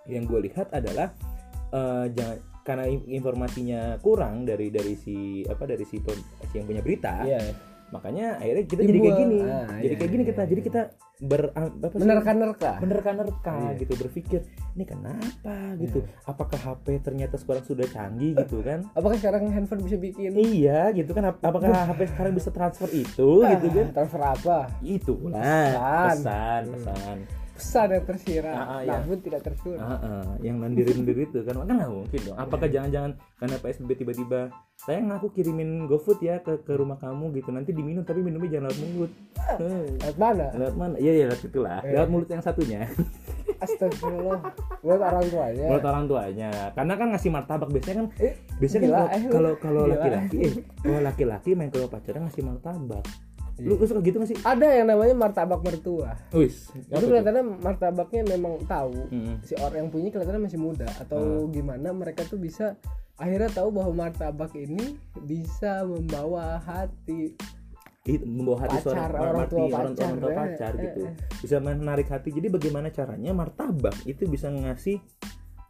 yang 0.07 0.23
gue 0.27 0.39
lihat 0.47 0.71
adalah 0.71 1.11
eh, 1.71 2.05
jangan 2.15 2.37
karena 2.63 2.87
in- 2.87 3.07
informasinya 3.11 3.99
kurang 3.99 4.47
dari 4.47 4.71
dari 4.71 4.95
si 4.95 5.43
apa 5.43 5.67
dari 5.67 5.83
si, 5.83 5.99
si 5.99 6.53
yang 6.55 6.63
punya 6.63 6.79
berita 6.79 7.27
iya 7.27 7.72
makanya 7.91 8.37
akhirnya 8.39 8.63
kita 8.65 8.81
jadi 8.85 8.99
kayak 8.99 9.17
gini. 9.19 9.39
Ah, 9.43 9.67
jadi 9.79 9.85
iya, 9.85 9.97
kayak 9.99 10.11
gini 10.11 10.23
iya, 10.23 10.29
kita 10.31 10.41
iya. 10.41 10.49
jadi 10.49 10.61
kita 10.63 10.81
ber 11.23 11.41
apa 11.53 11.85
sih? 11.93 12.01
menerka-nerka. 12.01 12.71
Menerka-nerka 12.81 13.53
Iya. 13.53 13.79
gitu 13.83 13.93
berpikir 13.99 14.39
ini 14.73 14.83
kenapa? 14.87 15.55
gitu. 15.77 15.99
Apakah 16.23 16.59
HP 16.59 16.85
ternyata 17.03 17.35
sekarang 17.37 17.63
sudah 17.65 17.87
canggih 17.89 18.33
gitu 18.39 18.63
kan? 18.63 18.87
Apakah 18.97 19.17
sekarang 19.19 19.51
handphone 19.51 19.81
bisa 19.83 19.97
bikin? 19.99 20.31
Iya 20.33 20.89
gitu 20.95 21.11
kan. 21.11 21.33
Ap- 21.33 21.43
apakah 21.43 21.69
HP 21.93 22.01
sekarang 22.13 22.33
bisa 22.33 22.49
transfer 22.49 22.89
itu 22.93 23.29
gitu 23.43 23.67
kan? 23.73 23.85
Ah, 23.89 23.93
transfer 23.93 24.21
apa? 24.21 24.57
Itu 24.81 25.13
Pesan. 25.19 25.71
pesan 25.73 26.61
pesan. 26.71 27.17
Pesan 27.19 27.42
yang 27.63 28.03
tersirat. 28.03 28.55
Ah, 28.55 28.67
ah, 28.67 28.79
iya. 28.83 28.91
namun 28.99 29.17
tidak 29.23 29.41
tersurat 29.47 29.79
Ah, 29.79 29.95
ah, 29.99 30.27
yang 30.43 30.59
nandirin-nandirin 30.59 31.31
itu 31.31 31.39
kan. 31.41 31.55
Kan 31.63 31.75
nggak 31.79 31.91
mungkin 31.91 32.19
dong. 32.27 32.35
Apakah 32.35 32.67
jangan-jangan 32.67 33.11
karena 33.39 33.55
PSBB 33.57 33.91
tiba-tiba 33.95 34.39
saya 34.75 34.99
ngaku 34.99 35.31
kirimin 35.31 35.87
GoFood 35.87 36.19
ya 36.19 36.43
ke 36.43 36.59
ke 36.61 36.73
rumah 36.75 36.99
kamu 36.99 37.31
gitu. 37.39 37.49
Nanti 37.49 37.71
diminum 37.71 38.03
tapi 38.03 38.19
minumnya 38.19 38.59
jangan 38.59 38.67
lewat 38.69 38.79
mulut. 38.83 39.11
Eh, 39.63 39.85
lewat 40.03 40.17
mana? 40.19 40.45
Lewat 40.53 40.75
mana? 40.75 40.95
Iya 40.99 41.11
iya 41.15 41.25
lewat 41.31 41.41
itulah 41.43 41.79
Eh. 41.81 41.93
lewat 41.95 42.09
mulut 42.11 42.29
yang 42.29 42.43
satunya. 42.43 42.83
Astagfirullah. 43.63 44.39
Buat 44.83 44.99
orang 44.99 45.25
tuanya. 45.31 45.65
Mulut 45.71 45.85
orang 45.87 46.05
tuanya. 46.05 46.49
Karena 46.75 46.93
kan 46.99 47.07
ngasih 47.15 47.29
martabak 47.31 47.69
biasanya 47.71 47.95
kan 48.03 48.07
eh 48.19 48.33
biasanya 48.59 48.83
Gila, 48.87 48.99
kan 48.99 49.07
eh, 49.15 49.31
kalau 49.31 49.51
kalau 49.57 49.81
laki-laki 49.87 50.37
eh 50.43 50.53
kalau 50.83 50.99
laki-laki 50.99 51.49
main 51.55 51.71
rumah 51.71 51.87
pacaran 51.87 52.27
ngasih 52.27 52.43
martabak. 52.43 53.03
Iya. 53.07 53.32
Lu, 53.61 53.77
lu 53.77 53.85
suka 53.85 54.01
gitu 54.01 54.17
gak 54.17 54.29
sih? 54.33 54.39
Ada 54.41 54.81
yang 54.81 54.87
namanya 54.89 55.13
martabak 55.13 55.61
mertua. 55.61 56.17
Wis 56.33 56.73
itu 56.73 56.89
kelihatannya 56.89 57.43
martabaknya 57.61 58.21
memang 58.25 58.65
tahu. 58.65 59.09
Mm-mm. 59.13 59.45
si 59.45 59.53
orang 59.61 59.85
yang 59.85 59.89
punya 59.93 60.09
kelihatannya 60.09 60.41
masih 60.49 60.59
muda. 60.61 60.89
Atau 60.97 61.45
gimana 61.53 61.93
mereka 61.93 62.25
tuh 62.25 62.41
bisa 62.41 62.73
akhirnya 63.21 63.53
tahu 63.53 63.69
bahwa 63.69 64.09
martabak 64.09 64.57
ini 64.57 64.97
bisa 65.21 65.85
membawa 65.85 66.57
hati 66.65 67.37
membawa 68.03 68.67
hati 68.67 68.77
Pacar, 68.83 68.83
seorang 68.83 69.11
orang 69.15 69.23
tua 69.23 69.31
orang 69.31 69.47
tua, 69.47 69.63
pacar, 69.63 70.09
orang 70.11 70.19
tua 70.19 70.31
pacar 70.35 70.71
eh, 70.75 70.81
gitu. 70.83 71.01
eh. 71.07 71.13
bisa 71.39 71.55
menarik 71.61 72.07
hati. 72.11 72.29
Jadi 72.35 72.47
bagaimana 72.51 72.87
caranya 72.91 73.31
martabak 73.31 73.95
itu 74.03 74.27
bisa 74.27 74.51
ngasih 74.51 74.97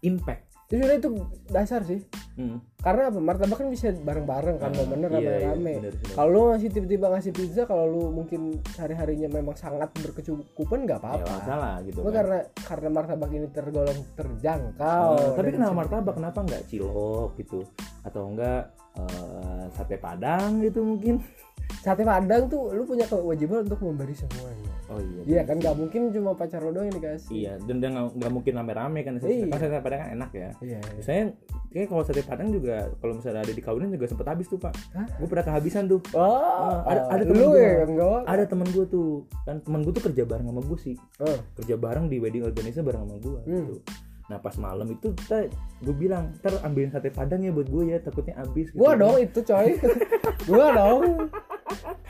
impact 0.02 0.53
itu 0.74 0.82
sebenarnya 0.82 1.00
itu 1.00 1.10
dasar 1.48 1.82
sih. 1.86 2.02
Hmm. 2.34 2.58
karena 2.82 3.08
apa? 3.08 3.22
Martabak 3.22 3.62
kan 3.62 3.70
bisa 3.70 3.94
bareng-bareng 3.94 4.58
kan 4.58 4.74
Ah, 4.74 4.86
bener 4.90 5.06
iya, 5.08 5.22
iya, 5.22 5.30
rame-rame 5.46 5.74
bener, 5.78 5.94
bener. 5.94 6.16
kalau 6.18 6.30
lu 6.30 6.42
ngasih 6.50 6.70
tiba-tiba 6.72 7.06
ngasih 7.08 7.30
pizza 7.32 7.62
kalau 7.64 7.86
lu 7.86 8.04
mungkin 8.10 8.42
sehari-harinya 8.68 9.30
memang 9.30 9.54
sangat 9.54 9.94
berkecukupan 9.94 10.84
nggak 10.84 10.98
ya 10.98 11.04
apa-apa 11.14 11.30
masalah 11.32 11.74
gitu 11.86 12.02
kan. 12.02 12.10
karena 12.12 12.38
karena 12.60 12.90
martabak 12.90 13.30
ini 13.30 13.48
tergolong 13.48 14.00
terjangkau 14.18 15.10
Eh, 15.14 15.36
tapi 15.38 15.50
kenapa 15.52 15.74
martabak? 15.76 16.14
Kenapa 16.16 16.40
nggak 16.42 16.64
cilok 16.66 17.30
gitu? 17.38 17.60
Atau 18.02 18.22
enggak 18.28 18.62
eh, 18.98 19.64
sate 19.70 19.96
padang 19.96 20.58
gitu 20.60 20.82
mungkin 20.82 21.22
sate 21.84 22.08
padang 22.08 22.48
tuh 22.48 22.72
lu 22.72 22.88
punya 22.88 23.04
kewajiban 23.04 23.68
untuk 23.68 23.84
memberi 23.84 24.16
semuanya 24.16 24.72
oh 24.88 25.00
iya 25.00 25.22
iya 25.28 25.42
kan 25.44 25.60
nggak 25.60 25.76
mungkin 25.76 26.16
cuma 26.16 26.32
pacar 26.32 26.64
lo 26.64 26.72
doang 26.72 26.88
yang 26.88 26.96
dikasih 26.96 27.32
iya 27.36 27.54
dan 27.60 27.84
nggak 28.16 28.32
mungkin 28.32 28.56
rame-rame 28.56 29.04
kan 29.04 29.20
Iya. 29.20 29.52
kan 29.52 29.58
sate 29.60 29.84
padang 29.84 30.00
kan 30.00 30.10
enak 30.16 30.32
ya 30.32 30.50
iya 30.64 30.80
iya. 30.80 31.02
saya 31.04 31.22
kayak 31.70 31.92
kalau 31.92 32.04
sate 32.08 32.24
padang 32.24 32.56
juga 32.56 32.88
kalau 33.04 33.20
misalnya 33.20 33.44
ada 33.44 33.52
di 33.52 33.60
kawinan 33.60 33.92
juga 33.92 34.08
sempet 34.08 34.28
habis 34.32 34.48
tuh 34.48 34.56
pak 34.56 34.72
Hah? 34.96 35.08
gue 35.12 35.28
pernah 35.28 35.44
kehabisan 35.44 35.84
tuh 35.92 36.00
oh 36.16 36.88
ada- 36.88 37.04
ada 37.12 37.24
lu 37.28 37.36
temen 37.36 37.44
gua. 37.52 37.60
ya 37.60 38.32
ada 38.32 38.44
temen 38.48 38.68
gue 38.72 38.86
tuh 38.88 39.08
kan 39.44 39.60
temen 39.60 39.80
gue 39.84 39.92
tuh 39.92 40.04
kerja 40.08 40.24
bareng 40.24 40.48
sama 40.48 40.62
gue 40.64 40.80
sih 40.80 40.96
oh. 41.20 41.38
kerja 41.60 41.76
bareng 41.76 42.08
di 42.08 42.18
wedding 42.24 42.48
organizer 42.48 42.80
bareng 42.80 43.04
sama 43.04 43.18
gue 43.20 43.40
Hmm. 43.44 43.60
gitu 43.68 43.76
nah 44.24 44.40
pas 44.40 44.56
malam 44.56 44.88
itu 44.88 45.12
kita 45.20 45.52
gue 45.84 45.96
bilang 46.00 46.32
ntar 46.40 46.56
ambilin 46.64 46.88
sate 46.88 47.12
padang 47.12 47.44
ya 47.44 47.52
buat 47.52 47.68
gue 47.68 47.92
ya 47.92 48.00
takutnya 48.00 48.40
habis 48.40 48.72
gitu. 48.72 48.80
gua 48.80 48.96
dong 48.96 49.20
itu 49.20 49.44
coy 49.44 49.76
gua 50.48 50.66
dong 50.72 51.28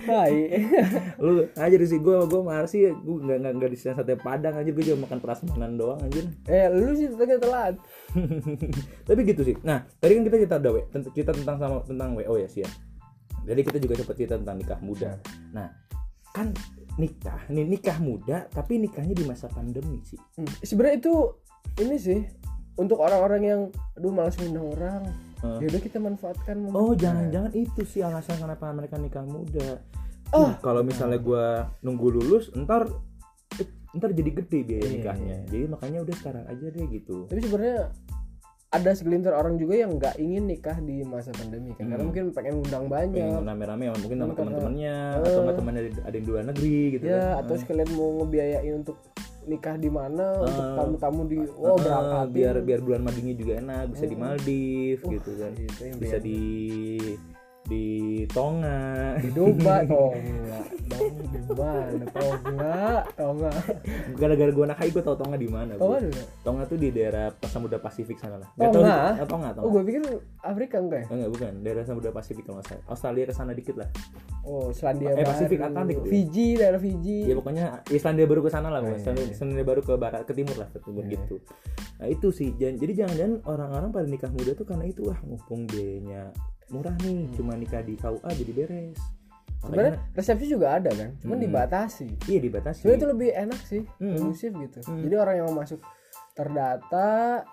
Hai. 0.03 0.36
lu 1.24 1.48
aja 1.55 1.75
sih 1.88 2.00
gue 2.00 2.17
gue 2.27 2.41
marsi 2.43 2.91
gue 2.91 3.17
nggak 3.24 3.38
nggak 3.39 3.53
nggak 3.60 3.70
di 3.72 3.77
sini 3.79 3.96
sate 3.96 4.20
padang 4.20 4.60
aja 4.60 4.70
gue 4.70 4.84
cuma 4.84 5.08
makan 5.08 5.20
prasmanan 5.24 5.79
doang 5.79 6.00
anjir. 6.03 6.27
Eh 6.48 6.67
lu 6.72 6.91
sih 6.93 7.08
tadi 7.13 7.39
telat. 7.39 7.75
Tapi 9.08 9.20
gitu 9.24 9.41
sih. 9.48 9.55
Nah 9.63 9.88
tadi 10.00 10.20
kan 10.20 10.24
kita 10.27 10.36
cerita 10.43 10.58
udah 10.60 10.72
we- 10.75 10.88
tent- 10.91 11.12
cerita 11.15 11.32
tentang 11.32 11.58
sama 11.60 11.77
tentang 11.88 12.20
wo 12.20 12.36
ya 12.36 12.50
sih 12.51 12.63
ya 12.63 12.72
jadi 13.43 13.60
kita 13.63 13.77
juga 13.79 13.93
sempat 14.00 14.15
cerita 14.15 14.36
tentang 14.39 14.58
nikah 14.60 14.79
muda. 14.79 15.12
Nah 15.51 15.67
kan 16.34 16.50
nikah 16.98 17.46
nih 17.51 17.65
nikah 17.67 17.98
muda 18.01 18.48
tapi 18.50 18.82
nikahnya 18.82 19.13
di 19.13 19.25
masa 19.27 19.51
pandemi 19.51 20.01
sih. 20.08 20.17
Hmm, 20.39 20.50
sebenarnya 20.63 20.98
itu 21.03 21.13
ini 21.84 21.96
sih 22.00 22.20
untuk 22.75 22.98
orang-orang 22.98 23.42
yang 23.42 23.62
aduh 23.94 24.10
malas 24.10 24.36
ngundang 24.36 24.68
orang 24.72 25.01
Eh. 25.39 25.60
ya 25.60 25.68
udah 25.70 25.82
kita 25.82 25.98
manfaatkan 25.98 26.56
oh 26.70 26.94
jangan-jangan 26.94 27.51
itu 27.51 27.82
sih 27.84 28.00
alasan 28.00 28.38
kenapa 28.38 28.72
mereka 28.72 28.96
nikah 28.96 29.24
muda 29.24 29.80
Oh. 30.32 30.50
Nah, 30.50 30.58
kalau 30.58 30.82
misalnya 30.82 31.20
gue 31.20 31.46
nunggu 31.84 32.08
lulus 32.10 32.50
ntar 32.56 32.89
eh, 33.53 33.68
ntar 33.94 34.10
jadi 34.10 34.34
gede 34.34 34.60
biaya 34.63 34.82
Iya, 34.82 34.89
nikahnya 34.89 35.36
iya. 35.38 35.46
jadi 35.46 35.65
makanya 35.68 36.00
udah 36.01 36.15
sekarang 36.15 36.44
aja 36.48 36.65
deh 36.68 36.86
gitu 36.89 37.30
tapi 37.30 37.38
sebenarnya 37.39 37.94
ada 38.72 38.89
segelintir 38.92 39.30
orang 39.30 39.53
juga 39.53 39.77
yang 39.77 39.94
nggak 39.94 40.18
ingin 40.18 40.50
nikah 40.50 40.74
di 40.80 41.06
masa 41.06 41.30
pandemi 41.30 41.70
kan 41.72 41.86
karena 41.86 42.01
Hmm. 42.01 42.10
mungkin 42.10 42.24
pengen 42.34 42.56
undang 42.58 42.86
pengen 42.88 43.13
banyak 43.13 43.46
rame-rame 43.46 43.84
mungkin 43.94 44.18
sama 44.18 44.25
Karena- 44.25 44.38
teman-temannya 44.39 44.96
Eh. 44.98 45.18
atau 45.22 45.42
nggak 45.44 45.58
temannya 45.60 45.82
ada- 45.84 46.03
ada 46.03 46.15
yang 46.15 46.25
di 46.25 46.32
luar 46.32 46.46
negeri 46.48 46.80
gitu 46.89 47.03
ya 47.03 47.13
kan 47.13 47.34
atau 47.38 47.53
sekalian 47.56 47.89
mau 47.94 48.10
ngebiayain 48.18 48.74
untuk 48.74 48.98
nikah 49.46 49.76
di 49.76 49.88
mana 49.88 50.26
untuk 50.38 50.64
Eh. 50.64 50.76
tamu-tamu 50.76 51.22
di 51.26 51.40
oh 51.42 51.74
Eh, 51.74 51.78
berangkat 51.80 52.28
biar 52.30 52.56
biar 52.62 52.80
bulan 52.80 53.02
madinya 53.02 53.34
juga 53.34 53.54
enak 53.58 53.84
bisa 53.92 54.06
di 54.06 54.16
Hmm. 54.16 54.24
Maldives 54.24 55.02
Uh, 55.02 55.12
gitu 55.12 55.32
kan 55.36 55.52
bisa 55.98 56.16
di 56.18 56.40
di 57.74 57.86
Tonga. 58.30 59.18
Di 59.18 59.30
Dubai 59.32 59.86
Tonga 59.89 60.60
di 61.25 61.39
mana 61.50 62.06
Tonga 62.08 62.77
Tonga 63.13 63.51
gara-gara 64.13 64.51
gue 64.51 64.63
anak 64.63 64.77
hai 64.77 64.89
gue 64.89 65.01
tau 65.01 65.15
Tonga 65.15 65.36
di 65.36 65.48
mana 65.48 65.74
Tonga 65.74 65.98
juga 66.00 66.24
Tonga 66.44 66.63
tuh 66.65 66.77
di 66.77 66.89
daerah 66.89 67.34
Samudra 67.44 67.80
Pasifik 67.80 68.18
sana 68.18 68.38
lah. 68.38 68.50
Tonga? 68.53 68.70
tahu 68.70 68.84
di- 68.84 68.94
eh, 69.18 69.27
Tonga 69.27 69.50
Tonga 69.51 69.65
oh 69.65 69.70
gue 69.72 69.84
pikir 69.84 70.01
Afrika 70.39 70.75
enggak 70.77 71.00
ya? 71.00 71.08
Enggak 71.10 71.30
bukan. 71.32 71.51
Daerah 71.62 71.84
Samudra 71.84 72.12
Pasifik 72.12 72.44
kalau 72.44 72.62
salah. 72.62 72.84
Australia 72.86 73.24
ke 73.25 73.34
sana 73.34 73.51
dikit 73.51 73.75
lah. 73.75 73.89
Oh 74.44 74.70
Selandia 74.70 75.13
Eh, 75.13 75.25
Pasifik 75.25 75.60
Atlantik 75.60 75.98
ya? 75.98 76.06
Fiji 76.06 76.48
daerah 76.56 76.80
Fiji. 76.80 77.18
Ya 77.25 77.34
pokoknya 77.34 77.65
Islandia 77.89 78.25
baru 78.25 78.42
ke 78.42 78.51
sana 78.51 78.68
lah 78.70 78.80
Oh, 78.80 78.94
Islandia. 78.94 79.25
Islandia 79.25 79.65
baru 79.65 79.82
ke 79.82 79.94
barat 79.96 80.22
ke 80.24 80.34
timur 80.36 80.56
lah 80.56 80.70
ke 80.70 80.80
timur 80.80 81.03
Iya, 81.03 81.18
gitu. 81.18 81.36
Nah 81.98 82.08
itu 82.08 82.27
sih. 82.30 82.50
Jadi 82.53 82.94
jangan-jangan 82.94 83.34
orang-orang 83.44 83.89
pada 83.89 84.06
nikah 84.06 84.30
muda 84.30 84.51
tuh 84.53 84.63
karena 84.63 84.86
itu 84.86 85.01
wah 85.03 85.18
mumpung 85.24 85.65
biayanya 85.65 86.30
murah 86.70 86.96
nih 87.00 87.27
cuma 87.32 87.53
nikah 87.53 87.82
di 87.82 87.96
KUA 87.96 88.29
jadi 88.34 88.51
beres 88.53 89.00
Hmm. 89.63 89.72
sebenarnya 89.72 89.96
resepsi 90.12 90.46
juga 90.46 90.75
ada 90.75 90.91
kan 90.91 91.15
cuman 91.17 91.39
Hmm. 91.39 91.46
dibatasi 91.48 92.08
iya 92.27 92.39
dibatasi 92.39 92.84
sebenarnya 92.84 93.00
itu 93.00 93.08
lebih 93.08 93.29
enak 93.34 93.60
sih 93.63 93.82
Hmm. 93.96 94.12
kondusif 94.13 94.51
gitu 94.51 94.79
Hmm. 94.84 95.01
jadi 95.01 95.15
orang 95.17 95.36
yang 95.39 95.46
mau 95.48 95.63
masuk 95.63 95.79
terdata 96.34 97.10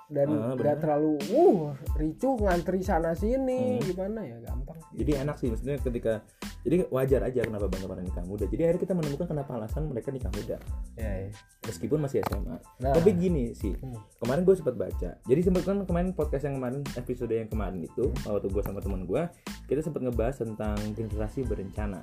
dan 0.08 0.28
Ah, 0.30 0.52
nggak 0.52 0.58
benar. 0.58 0.76
terlalu 0.80 1.12
uh 1.30 1.60
ricuh 1.94 2.36
ngantri 2.38 2.80
sana 2.80 3.12
sini 3.12 3.76
Hmm. 3.76 3.84
gimana 3.84 4.20
ya 4.20 4.36
gampang 4.40 4.76
sih 4.82 4.96
jadi 4.98 5.12
enak 5.22 5.36
sih 5.36 5.48
maksudnya 5.48 5.76
ketika 5.78 6.12
jadi 6.60 6.84
wajar 6.88 7.20
aja 7.22 7.40
kenapa 7.42 7.66
banyak 7.66 7.86
orang 7.86 8.02
nikah 8.02 8.24
muda 8.24 8.44
jadi 8.44 8.62
akhirnya 8.66 8.82
kita 8.82 8.94
menemukan 8.94 9.26
kenapa 9.26 9.50
alasan 9.54 9.82
mereka 9.86 10.08
nikah 10.08 10.28
muda 10.30 10.56
ya, 10.94 11.10
ya. 11.22 11.28
meskipun 11.62 11.98
masih 11.98 12.20
SMA 12.22 12.56
Nah. 12.78 12.92
tapi 12.92 13.10
gini 13.12 13.52
sih 13.52 13.72
Hmm. 13.74 14.00
kemarin 14.18 14.42
gue 14.42 14.54
sempat 14.54 14.74
baca 14.74 15.10
jadi 15.20 15.40
sempat 15.40 15.62
kan 15.62 15.76
kemarin 15.84 16.10
podcast 16.10 16.44
yang 16.44 16.56
kemarin 16.56 16.80
episode 16.94 17.30
yang 17.30 17.46
kemarin 17.46 17.80
itu 17.80 18.04
Hmm. 18.06 18.32
waktu 18.32 18.48
gue 18.48 18.62
sama 18.62 18.80
teman 18.80 19.04
gue 19.04 19.22
kita 19.66 19.80
sempat 19.80 20.00
ngebahas 20.00 20.36
tentang 20.36 20.76
generasi 20.92 21.44
berencana 21.44 22.00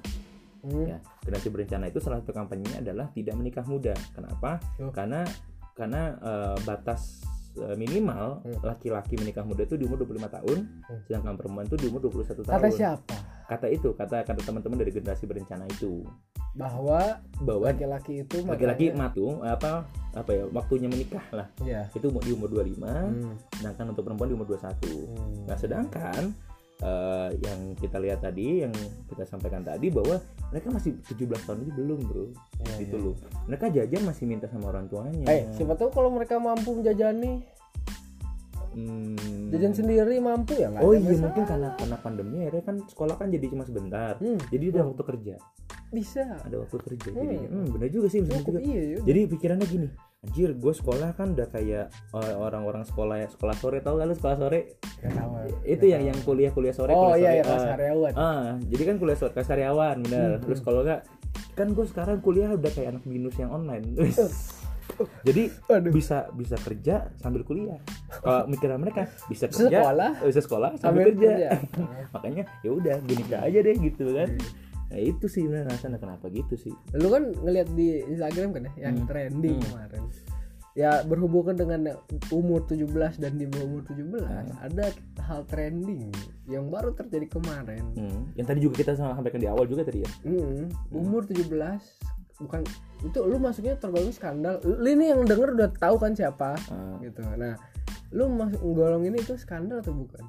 Hmm. 0.59 0.85
ya 0.85 0.97
generasi 1.21 1.49
berencana 1.49 1.85
itu 1.87 1.97
salah 1.97 2.17
satu 2.17 2.33
kampanyenya 2.33 2.81
adalah 2.81 3.09
tidak 3.11 3.33
menikah 3.33 3.61
muda 3.63 3.93
kenapa 4.11 4.57
Oh. 4.77 4.89
karena 4.89 5.25
karena 5.77 6.17
eh, 6.17 6.57
batas 6.65 7.21
eh, 7.55 7.73
minimal 7.73 8.41
Hmm. 8.41 8.57
laki-laki 8.61 9.13
menikah 9.15 9.41
muda 9.41 9.61
itu 9.61 9.77
di 9.77 9.85
umur 9.85 9.97
25 9.99 10.27
tahun 10.27 10.57
Hmm. 10.83 10.99
sedangkan 11.05 11.33
perempuan 11.35 11.65
itu 11.65 11.77
di 11.77 11.85
umur 11.87 12.01
21 12.03 12.41
tahun 12.43 12.57
kata 12.57 12.69
siapa 12.69 13.15
kata 13.47 13.67
itu 13.69 13.89
kata 13.93 14.17
kata 14.23 14.41
teman-teman 14.43 14.77
dari 14.77 14.91
generasi 14.91 15.23
berencana 15.23 15.63
itu 15.67 16.03
bahwa 16.53 17.21
bahwa 17.39 17.69
laki-laki 17.69 18.21
itu 18.21 18.41
laki-laki 18.43 18.89
makanya- 18.89 18.97
matu 18.99 19.25
apa 19.39 19.85
apa 20.11 20.31
ya 20.33 20.43
waktunya 20.49 20.89
menikah 20.89 21.21
lah 21.31 21.47
ya 21.61 21.85
itu 21.87 22.09
di 22.09 22.31
umur 22.33 22.49
25 22.49 22.89
Hmm. 22.89 23.33
sedangkan 23.53 23.85
untuk 23.89 24.03
perempuan 24.03 24.27
di 24.27 24.35
umur 24.35 24.47
21 24.49 25.05
Hmm. 25.05 25.45
nah 25.45 25.55
sedangkan 25.55 26.23
eh, 26.77 27.29
yang 27.41 27.59
kita 27.75 27.97
lihat 27.97 28.21
tadi 28.21 28.61
yang 28.61 28.73
kita 29.07 29.25
sampaikan 29.25 29.61
tadi 29.61 29.89
bahwa 29.89 30.17
mereka 30.49 30.67
masih 30.69 30.95
17 31.03 31.43
tahun 31.43 31.65
aja 31.65 31.73
belum 31.73 31.99
bro. 32.05 32.25
Ya, 32.63 32.73
gitu 32.79 32.95
ya. 32.95 33.03
loh. 33.03 33.15
Mereka 33.45 33.65
jajan 33.73 34.01
masih 34.05 34.23
minta 34.25 34.45
sama 34.47 34.69
orang 34.69 34.85
tuanya. 34.87 35.25
Eh, 35.27 35.49
siapa 35.53 35.73
tahu 35.75 35.89
kalau 35.91 36.09
mereka 36.09 36.37
mampu 36.37 36.71
menjajani 36.73 37.43
Hmm. 38.77 39.49
jajan 39.49 39.73
sendiri 39.73 40.21
mampu 40.21 40.53
ya? 40.53 40.69
Nggak 40.69 40.85
oh 40.85 40.93
ada 40.93 41.01
iya 41.01 41.09
masalah. 41.09 41.21
mungkin 41.25 41.43
karena 41.49 41.69
karena 41.81 41.97
pandemi 41.97 42.37
akhirnya 42.45 42.61
kan 42.61 42.75
sekolah 42.85 43.15
kan 43.17 43.27
jadi 43.33 43.45
cuma 43.49 43.63
sebentar. 43.65 44.13
Hmm, 44.21 44.37
jadi 44.53 44.65
ada 44.69 44.81
waktu 44.85 45.03
kerja. 45.03 45.35
Bisa. 45.89 46.23
Ada 46.45 46.55
waktu 46.61 46.75
kerja 46.85 47.09
Hmm. 47.09 47.17
jadi 47.17 47.35
hmm, 47.49 47.65
bener 47.73 47.89
juga 47.89 48.07
sih 48.11 48.21
bener 48.21 48.45
juga. 48.45 48.59
iya 48.61 48.81
ya 48.93 48.97
jadi 49.01 49.19
pikirannya 49.25 49.65
gini 49.65 49.87
anjir 50.25 50.49
gue 50.57 50.73
sekolah 50.73 51.13
kan 51.13 51.37
udah 51.37 51.47
kayak 51.53 51.93
eh, 51.93 52.35
orang-orang 52.35 52.81
sekolah 52.89 53.21
ya 53.21 53.27
sekolah 53.29 53.55
sore 53.61 53.85
tau 53.85 54.01
gak 54.01 54.07
lu 54.09 54.15
sekolah 54.17 54.37
sore? 54.37 54.81
Tahu. 54.97 55.33
itu 55.61 55.85
yang 55.85 56.09
yang 56.09 56.17
kuliah 56.25 56.49
kuliah 56.49 56.73
sore 56.73 56.89
oh 56.89 57.13
kuliah 57.13 57.37
iya 57.37 57.41
ya 57.41 57.43
sore, 57.45 57.53
kelas 57.53 57.61
ah. 57.61 57.69
karyawan. 57.77 58.13
Ah, 58.17 58.49
jadi 58.65 58.83
kan 58.89 58.95
kuliah 58.97 59.17
sore 59.17 59.31
kelas 59.37 59.47
karyawan 59.47 59.95
bener. 60.01 60.29
Hmm, 60.33 60.41
terus 60.41 60.59
kalau 60.65 60.81
enggak 60.81 61.01
kan 61.53 61.67
gue 61.73 61.85
sekarang 61.85 62.17
kuliah 62.25 62.49
udah 62.49 62.71
kayak 62.73 62.97
anak 62.97 63.03
binus 63.05 63.37
yang 63.37 63.53
online. 63.53 63.85
Jadi 64.97 65.51
Aduh. 65.69 65.93
bisa 65.93 66.25
bisa 66.33 66.57
kerja 66.57 67.11
sambil 67.21 67.45
kuliah. 67.45 67.77
Kalau 68.09 68.49
mikirnya 68.49 68.81
mereka 68.81 69.05
bisa 69.29 69.45
kerja 69.45 69.69
sekolah? 69.69 70.11
bisa 70.25 70.41
sekolah 70.41 70.69
sambil 70.81 71.05
sambil, 71.05 71.05
kerja, 71.13 71.29
kerja. 71.29 71.49
makanya 72.15 72.43
ya 72.65 72.69
udah 72.73 72.95
gue 73.05 73.15
nikah 73.19 73.41
aja 73.45 73.59
deh 73.61 73.75
gitu 73.77 74.05
kan 74.15 74.29
nah 74.87 74.97
itu 74.97 75.25
sih 75.25 75.43
bener 75.43 75.67
rasanya 75.67 75.97
kenapa 75.97 76.27
gitu 76.27 76.55
sih. 76.55 76.73
Lu 76.93 77.07
kan 77.07 77.31
ngeliat 77.33 77.67
di 77.71 77.99
Instagram 78.05 78.51
kan 78.51 78.61
ya 78.65 78.87
yang 78.87 78.95
Hmm. 78.97 79.07
trending 79.07 79.57
Hmm. 79.57 79.67
kemarin. 79.67 80.03
Ya 80.71 81.01
berhubungan 81.01 81.57
dengan 81.57 81.81
umur 82.29 82.61
17 82.63 83.17
dan 83.17 83.33
di 83.33 83.45
bawah 83.45 83.65
umur 83.67 83.81
17 83.83 84.21
Hmm. 84.21 84.53
ada 84.61 84.93
hal 85.19 85.41
trending 85.43 86.13
yang 86.45 86.69
baru 86.69 86.93
terjadi 86.93 87.27
kemarin. 87.27 87.83
Hmm. 87.93 88.29
yang 88.33 88.45
tadi 88.45 88.59
juga 88.59 88.75
kita 88.77 88.93
sampaikan 88.93 89.37
di 89.37 89.49
awal 89.49 89.65
juga 89.65 89.83
tadi 89.83 90.05
ya? 90.05 90.11
Hmm, 90.21 90.69
umur 90.89 91.25
17 91.25 91.81
bukan 92.37 92.61
itu 93.01 93.19
lu 93.19 93.37
masuknya 93.37 93.73
tergolong 93.75 94.13
skandal. 94.13 94.61
Lu 94.61 94.85
ini 94.85 95.09
yang 95.09 95.25
denger 95.25 95.57
udah 95.57 95.69
tahu 95.73 95.97
kan 95.97 96.13
siapa? 96.13 96.53
Ah, 96.69 96.95
gitu. 97.01 97.25
Nah 97.25 97.57
lu 98.13 98.29
masuk 98.29 98.61
nggolong 98.61 99.03
ini 99.03 99.17
itu 99.17 99.33
skandal 99.35 99.81
atau 99.81 99.91
bukan? 99.91 100.21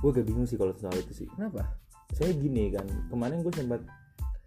Gue 0.00 0.10
gak 0.10 0.24
bingung 0.24 0.46
sih 0.46 0.56
kalau 0.56 0.72
soal 0.72 0.94
itu 0.94 1.12
sih. 1.12 1.28
Kenapa 1.28 1.66
saya 2.14 2.30
gini 2.34 2.74
kan 2.74 2.86
kemarin 3.08 3.42
gue 3.42 3.54
sempat 3.54 3.80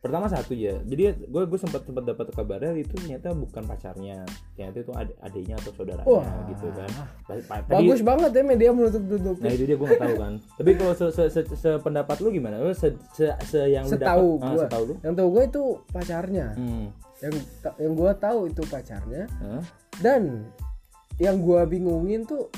pertama 0.04 0.28
satu 0.28 0.52
ya 0.52 0.84
jadi 0.84 1.16
gue 1.16 1.44
gue 1.48 1.60
sempat 1.64 1.88
sempat 1.88 2.04
dapat 2.04 2.28
kabarnya 2.36 2.76
itu 2.76 2.92
ternyata 3.00 3.32
bukan 3.32 3.64
pacarnya 3.64 4.28
ternyata 4.52 4.78
itu 4.84 4.92
ad, 4.92 5.10
adiknya 5.24 5.56
atau 5.64 5.72
saudaranya 5.72 6.04
Wah. 6.04 6.28
gitu 6.52 6.68
kan. 6.76 6.92
Tadi- 7.24 7.48
bagus 7.72 8.02
banget 8.04 8.32
ya 8.36 8.44
media 8.44 8.70
menutup 8.76 9.00
tutup. 9.08 9.40
Nah 9.40 9.52
itu 9.56 9.64
dia 9.64 9.80
gue 9.80 9.88
nggak 9.88 10.04
tahu 10.04 10.16
kan. 10.20 10.34
Tapi 10.60 10.72
kalau 10.76 10.94
se, 11.00 11.06
se, 11.16 11.24
se, 11.32 11.42
sependapat 11.56 12.20
lu 12.20 12.36
gimana? 12.36 12.60
Lu 12.60 12.76
se, 12.76 13.00
se, 13.16 13.32
se 13.48 13.60
yang 13.72 13.88
lu 13.88 13.96
ah, 13.96 14.60
setahu 14.60 14.84
lu? 14.92 14.94
Yang 15.08 15.14
tahu 15.16 15.28
gue 15.32 15.44
itu 15.48 15.64
pacarnya. 15.96 16.48
Hmm. 16.60 16.86
yang 17.24 17.34
yang 17.80 17.94
gue 17.96 18.12
tahu 18.20 18.40
itu 18.52 18.62
pacarnya. 18.68 19.24
Hah? 19.40 19.64
dan 20.02 20.50
yang 21.22 21.38
gue 21.38 21.62
bingungin 21.70 22.26
tuh 22.26 22.50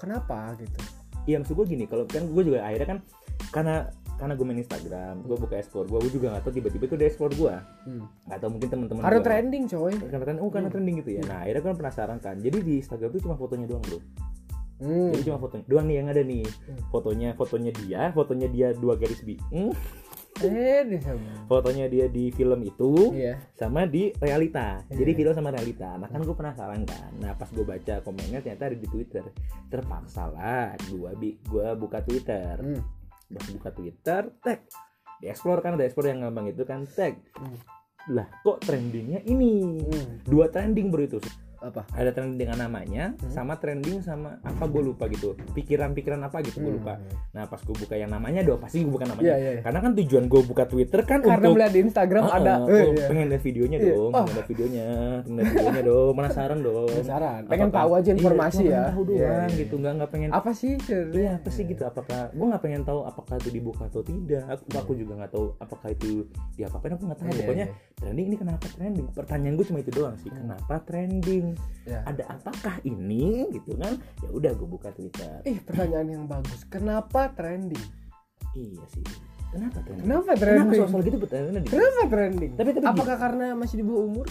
kenapa 0.00 0.56
gitu? 0.56 0.80
Iya 1.28 1.44
maksud 1.44 1.60
gue 1.60 1.66
gini, 1.68 1.84
kalau 1.84 2.08
kan 2.08 2.24
gue 2.24 2.42
juga 2.42 2.64
akhirnya 2.64 2.88
kan 2.96 2.98
karena 3.52 3.76
karena 4.18 4.34
gue 4.34 4.44
main 4.44 4.58
Instagram, 4.58 5.14
gue 5.22 5.36
buka 5.38 5.54
explore 5.56 5.86
gue, 5.86 5.98
gue 6.02 6.12
juga 6.12 6.26
nggak 6.34 6.42
tahu 6.42 6.52
tiba-tiba 6.58 6.84
itu 6.90 6.94
ada 6.98 7.06
explore 7.06 7.34
gue, 7.38 7.54
hmm. 7.86 8.04
nggak 8.26 8.38
tahu 8.42 8.50
mungkin 8.50 8.68
teman-teman 8.68 9.02
karena 9.06 9.18
gua- 9.22 9.26
trending 9.30 9.64
coy 9.70 9.92
karena 9.94 10.24
trending, 10.26 10.42
oh 10.42 10.50
karena 10.50 10.68
trending 10.68 10.96
gitu 11.00 11.10
ya. 11.16 11.22
Nah 11.24 11.38
akhirnya 11.46 11.62
kan 11.62 11.74
penasaran 11.78 12.18
kan, 12.18 12.36
jadi 12.42 12.58
di 12.58 12.72
Instagram 12.82 13.08
tuh 13.14 13.22
cuma 13.22 13.38
fotonya 13.38 13.70
doang 13.70 13.84
bro, 13.86 13.98
hmm. 14.82 15.10
jadi 15.14 15.22
cuma 15.30 15.38
fotonya 15.38 15.64
doang 15.70 15.86
nih 15.86 15.96
yang 16.02 16.08
ada 16.10 16.22
nih, 16.26 16.44
fotonya 16.90 17.28
fotonya 17.38 17.72
dia, 17.78 18.02
fotonya 18.10 18.48
dia 18.50 18.68
dua 18.74 18.94
garis 18.98 19.22
bi, 19.22 19.38
hmm, 19.38 19.72
eh 20.38 21.02
fotonya 21.50 21.90
dia 21.90 22.06
di 22.06 22.30
film 22.30 22.62
itu, 22.62 23.10
iya 23.14 23.42
sama 23.58 23.86
di 23.90 24.14
realita, 24.18 24.82
Iya. 24.86 25.02
jadi 25.02 25.10
film 25.18 25.32
sama 25.34 25.50
realita. 25.50 25.98
Nah 25.98 26.06
kan 26.06 26.22
gue 26.22 26.30
penasaran 26.30 26.82
kan, 26.86 27.10
nah 27.18 27.34
pas 27.34 27.50
gue 27.50 27.66
baca 27.66 27.98
komennya 28.06 28.38
ternyata 28.42 28.70
ada 28.70 28.78
di 28.78 28.86
Twitter, 28.86 29.26
terpaksa 29.66 30.30
lah 30.30 30.78
gue 30.90 31.10
bi, 31.18 31.34
gue 31.42 31.66
buka 31.78 32.02
Twitter. 32.02 32.54
hmm. 32.58 32.97
Udah 33.28 33.42
buka 33.52 33.68
Twitter, 33.76 34.22
tag. 34.40 34.60
Di 35.18 35.26
explore 35.28 35.60
kan 35.60 35.76
ada 35.76 35.84
explore 35.84 36.14
yang 36.14 36.24
gampang 36.24 36.48
itu 36.48 36.62
kan 36.64 36.88
tag. 36.88 37.20
Hmm. 37.36 37.58
Lah 38.14 38.28
kok 38.40 38.64
trendingnya 38.64 39.20
ini? 39.28 39.82
Hmm. 39.84 40.24
Dua 40.24 40.48
trending 40.48 40.88
bro 40.88 41.04
itu. 41.04 41.20
Apa 41.60 41.82
Ada 41.90 42.10
trending 42.10 42.38
dengan 42.38 42.58
namanya, 42.60 43.04
Hmm. 43.14 43.28
sama 43.28 43.54
trending 43.54 43.98
sama 43.98 44.38
apa 44.40 44.64
gue 44.64 44.82
lupa 44.84 45.04
gitu. 45.06 45.34
Pikiran-pikiran 45.52 46.20
apa 46.20 46.38
gitu 46.40 46.60
gue 46.60 46.72
lupa. 46.72 46.96
Hmm. 46.96 47.10
Nah 47.32 47.44
pas 47.44 47.58
gue 47.58 47.74
buka 47.74 47.94
yang 47.94 48.08
namanya 48.08 48.40
dong 48.40 48.56
pasti 48.56 48.80
gue 48.80 48.88
buka 48.88 49.04
namanya. 49.04 49.24
Iya, 49.24 49.36
iya, 49.36 49.50
iya. 49.52 49.62
Karena 49.62 49.78
kan 49.80 49.92
tujuan 49.94 50.24
gue 50.24 50.40
buka 50.44 50.64
Twitter 50.64 51.00
kan 51.02 51.18
karena 51.18 51.34
untuk 51.40 51.54
melihat 51.54 51.72
di 51.72 51.80
Instagram 51.82 52.22
Ah, 52.24 52.36
ada 52.36 52.52
ah, 52.56 52.58
eh, 52.64 52.78
oh, 52.80 52.92
iya. 52.92 53.06
pengen 53.06 53.26
lihat 53.28 53.42
videonya 53.42 53.78
Iya. 53.78 53.90
dong, 53.90 54.08
Oh. 54.08 54.16
pengen 54.20 54.34
lihat 54.34 54.48
videonya, 54.48 54.86
pengen 55.18 55.34
lihat 55.34 55.50
videonya 55.50 55.82
dong, 55.84 56.12
penasaran 56.14 56.58
dong. 56.60 56.88
Penasaran, 56.88 57.40
pengen 57.44 57.68
Apakah- 57.68 57.78
tahu 57.80 57.90
aja 57.94 58.10
informasi 58.12 58.62
iya, 58.62 58.70
ya. 58.70 58.82
tahu 58.88 59.02
Iya, 59.02 59.08
doang 59.08 59.48
iya, 59.48 59.58
gitu, 59.58 59.74
nggak 59.76 59.92
nggak 59.94 60.10
pengen 60.10 60.30
apa 60.30 60.50
sih 60.52 60.72
Iya 60.88 61.30
apa 61.34 61.48
sih 61.48 61.62
gitu 61.64 61.82
apakah 61.82 62.20
gue 62.30 62.46
nggak 62.46 62.62
pengen 62.62 62.82
tahu 62.82 63.00
apakah 63.02 63.34
itu 63.36 63.50
dibuka 63.50 63.84
atau 63.84 64.00
tidak 64.00 64.44
aku 64.46 64.64
aku 64.72 64.92
juga 64.94 65.12
nggak 65.16 65.32
tahu 65.32 65.46
apakah 65.58 65.88
itu 65.88 66.26
diapa-apain 66.54 66.94
aku 66.94 67.04
nggak 67.04 67.18
tahu 67.18 67.28
Iya, 67.28 67.38
pokoknya 67.40 67.66
iya. 67.66 67.96
trending 67.96 68.26
ini 68.26 68.36
kenapa 68.36 68.64
trending 68.68 69.06
pertanyaan 69.10 69.54
gue 69.54 69.66
cuma 69.66 69.78
itu 69.78 69.90
doang 69.90 70.14
sih 70.16 70.30
kenapa 70.30 70.74
trending 70.82 71.47
Ya. 71.84 72.04
ada 72.04 72.24
apakah 72.30 72.80
ini 72.82 73.48
gitu 73.50 73.72
kan 73.74 73.96
ya 74.20 74.28
udah 74.28 74.52
gue 74.52 74.68
buka 74.68 74.90
twitter 74.90 75.40
Ih, 75.42 75.56
pertanyaan 75.58 76.08
yang 76.10 76.24
bagus. 76.24 76.64
Kenapa 76.66 77.32
trending? 77.32 77.80
iya 78.52 78.84
sih 78.88 79.04
kenapa 79.48 79.80
trending 79.80 80.04
Kenapa 80.04 80.30
kenapa 80.30 80.40
trending? 80.68 80.80
soal 80.82 81.00
gitu 81.00 81.16
Kenapa 81.66 82.02
trending? 82.06 82.52
Tapi- 82.54 82.74
tapi 82.74 82.86
apakah 82.86 83.16
karena 83.16 83.46
masih 83.54 83.80
di 83.80 83.84
bawah 83.84 84.04
umur? 84.04 84.26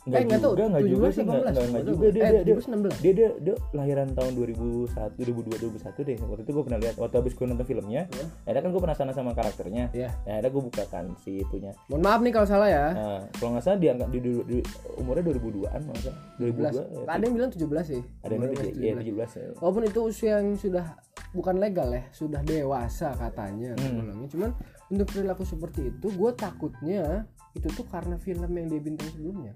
Nggak 0.00 0.16
eh, 0.16 0.24
nggak 0.24 0.40
tahu. 0.40 0.52
juga 0.52 0.64
nggak 0.66 0.84
juga 0.86 1.06
sih 1.06 1.20
nggak 1.20 1.36
17, 1.36 1.44
nggak- 1.44 1.68
nggak 1.68 1.84
18. 1.84 1.92
juga 1.92 2.06
dia 2.08 2.22
eh, 2.22 2.30
dia 2.30 2.40
dia 2.40 2.54
17, 2.56 2.72
16. 2.72 3.04
dia, 3.04 3.12
dia, 3.12 3.28
dia 3.38 3.54
lahiran 3.70 4.08
tahun 4.10 4.32
2001 4.32 5.20
2002 5.20 5.60
2001 5.60 6.08
deh 6.08 6.16
waktu 6.18 6.42
itu 6.42 6.50
gue 6.50 6.64
pernah 6.64 6.80
lihat 6.80 6.94
waktu 6.96 7.16
habis 7.16 7.32
gue 7.32 7.46
nonton 7.46 7.66
filmnya 7.66 8.02
Iya. 8.08 8.24
akhirnya 8.42 8.62
kan 8.62 8.70
gue 8.70 8.82
penasaran 8.82 9.12
sama 9.12 9.30
karakternya 9.32 9.84
Iya. 9.92 10.08
ya 10.24 10.30
akhirnya 10.32 10.50
gue 10.50 10.62
bukakan 10.66 11.04
si 11.18 11.30
itunya 11.38 11.72
Mohon 11.86 12.02
maaf 12.02 12.20
nih 12.20 12.32
kalau 12.32 12.46
salah 12.46 12.68
ya. 12.68 12.86
Nah, 12.90 13.20
kalau 13.34 13.50
nggak 13.52 13.64
salah 13.66 13.78
dia 13.78 13.92
di, 13.92 14.18
di, 14.18 14.30
di, 14.42 14.58
umurnya 14.96 15.22
2002-an 15.26 15.80
nggak 15.82 15.98
salah. 16.00 16.18
2002. 16.38 16.48
17. 16.70 16.80
ya. 16.96 17.04
Ada 17.06 17.22
yang 17.22 17.34
bilang 17.34 17.50
17 17.50 17.60
sih. 17.84 18.02
Ada 18.20 18.30
yang 18.30 18.40
bilang 18.40 18.54
masih 18.56 18.72
iya 18.74 18.92
17. 18.94 19.04
17 19.04 19.30
ya. 19.36 19.46
Walaupun 19.58 19.82
itu 19.84 20.00
usia 20.02 20.30
yang 20.34 20.48
sudah 20.54 20.86
bukan 21.30 21.56
legal 21.58 21.88
ya, 21.90 22.02
sudah 22.10 22.40
dewasa 22.40 23.12
katanya 23.14 23.76
Hmm. 23.76 24.26
Cuman 24.26 24.50
untuk 24.88 25.06
perilaku 25.06 25.44
seperti 25.44 25.86
itu, 25.86 26.06
gue 26.08 26.30
takutnya 26.34 27.22
itu 27.52 27.68
tuh 27.68 27.84
karena 27.84 28.16
film 28.16 28.50
yang 28.50 28.66
dia 28.66 28.80
bintang 28.80 29.06
sebelumnya. 29.08 29.54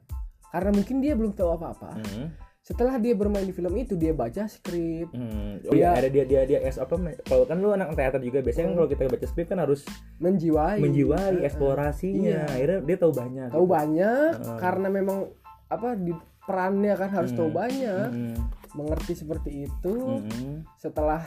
Karena 0.55 0.71
mungkin 0.71 1.03
dia 1.03 1.13
belum 1.13 1.35
tahu 1.35 1.51
apa-apa. 1.53 1.99
Hmm. 1.99 2.31
Setelah 2.61 2.97
dia 2.97 3.13
bermain 3.13 3.43
di 3.43 3.51
film 3.51 3.75
itu, 3.75 3.93
dia 3.93 4.15
baca 4.15 4.47
skrip. 4.47 5.11
Hmm. 5.11 5.59
Oh 5.65 5.75
Dia- 5.75 5.91
iya, 5.91 5.99
ada 5.99 6.09
dia 6.09 6.25
dia 6.25 6.47
dia 6.47 6.63
es 6.63 6.79
apa? 6.79 6.95
Kalau 7.21 7.45
kan 7.45 7.59
lu 7.59 7.69
anak 7.69 7.93
teater 7.93 8.23
juga 8.23 8.41
biasanya 8.41 8.71
kan 8.71 8.75
kalau 8.75 8.89
kita 8.89 9.03
baca 9.07 9.27
skrip 9.27 9.47
kan 9.47 9.59
harus 9.59 9.83
menjiwai 10.17 10.79
menjiwai 10.79 11.35
Eh, 11.35 11.45
eksplorasinya. 11.45 12.23
Iya. 12.25 12.49
Akhirnya 12.49 12.79
dia 12.81 12.97
tahu 12.97 13.13
banyak. 13.13 13.49
tahu 13.51 13.67
gitu. 13.67 13.75
banyak 13.75 14.33
Heeh. 14.39 14.57
karena 14.57 14.89
memang 14.89 15.19
apa 15.67 15.89
di 15.93 16.13
perannya 16.41 16.95
kan 16.95 17.11
harus 17.11 17.33
tahu 17.33 17.49
Hmm. 17.49 17.59
banyak 17.59 18.09
Hmm. 18.09 18.37
mengerti 18.73 19.13
seperti 19.15 19.51
itu 19.65 19.95
Hmm. 20.23 20.65
setelah 20.77 21.21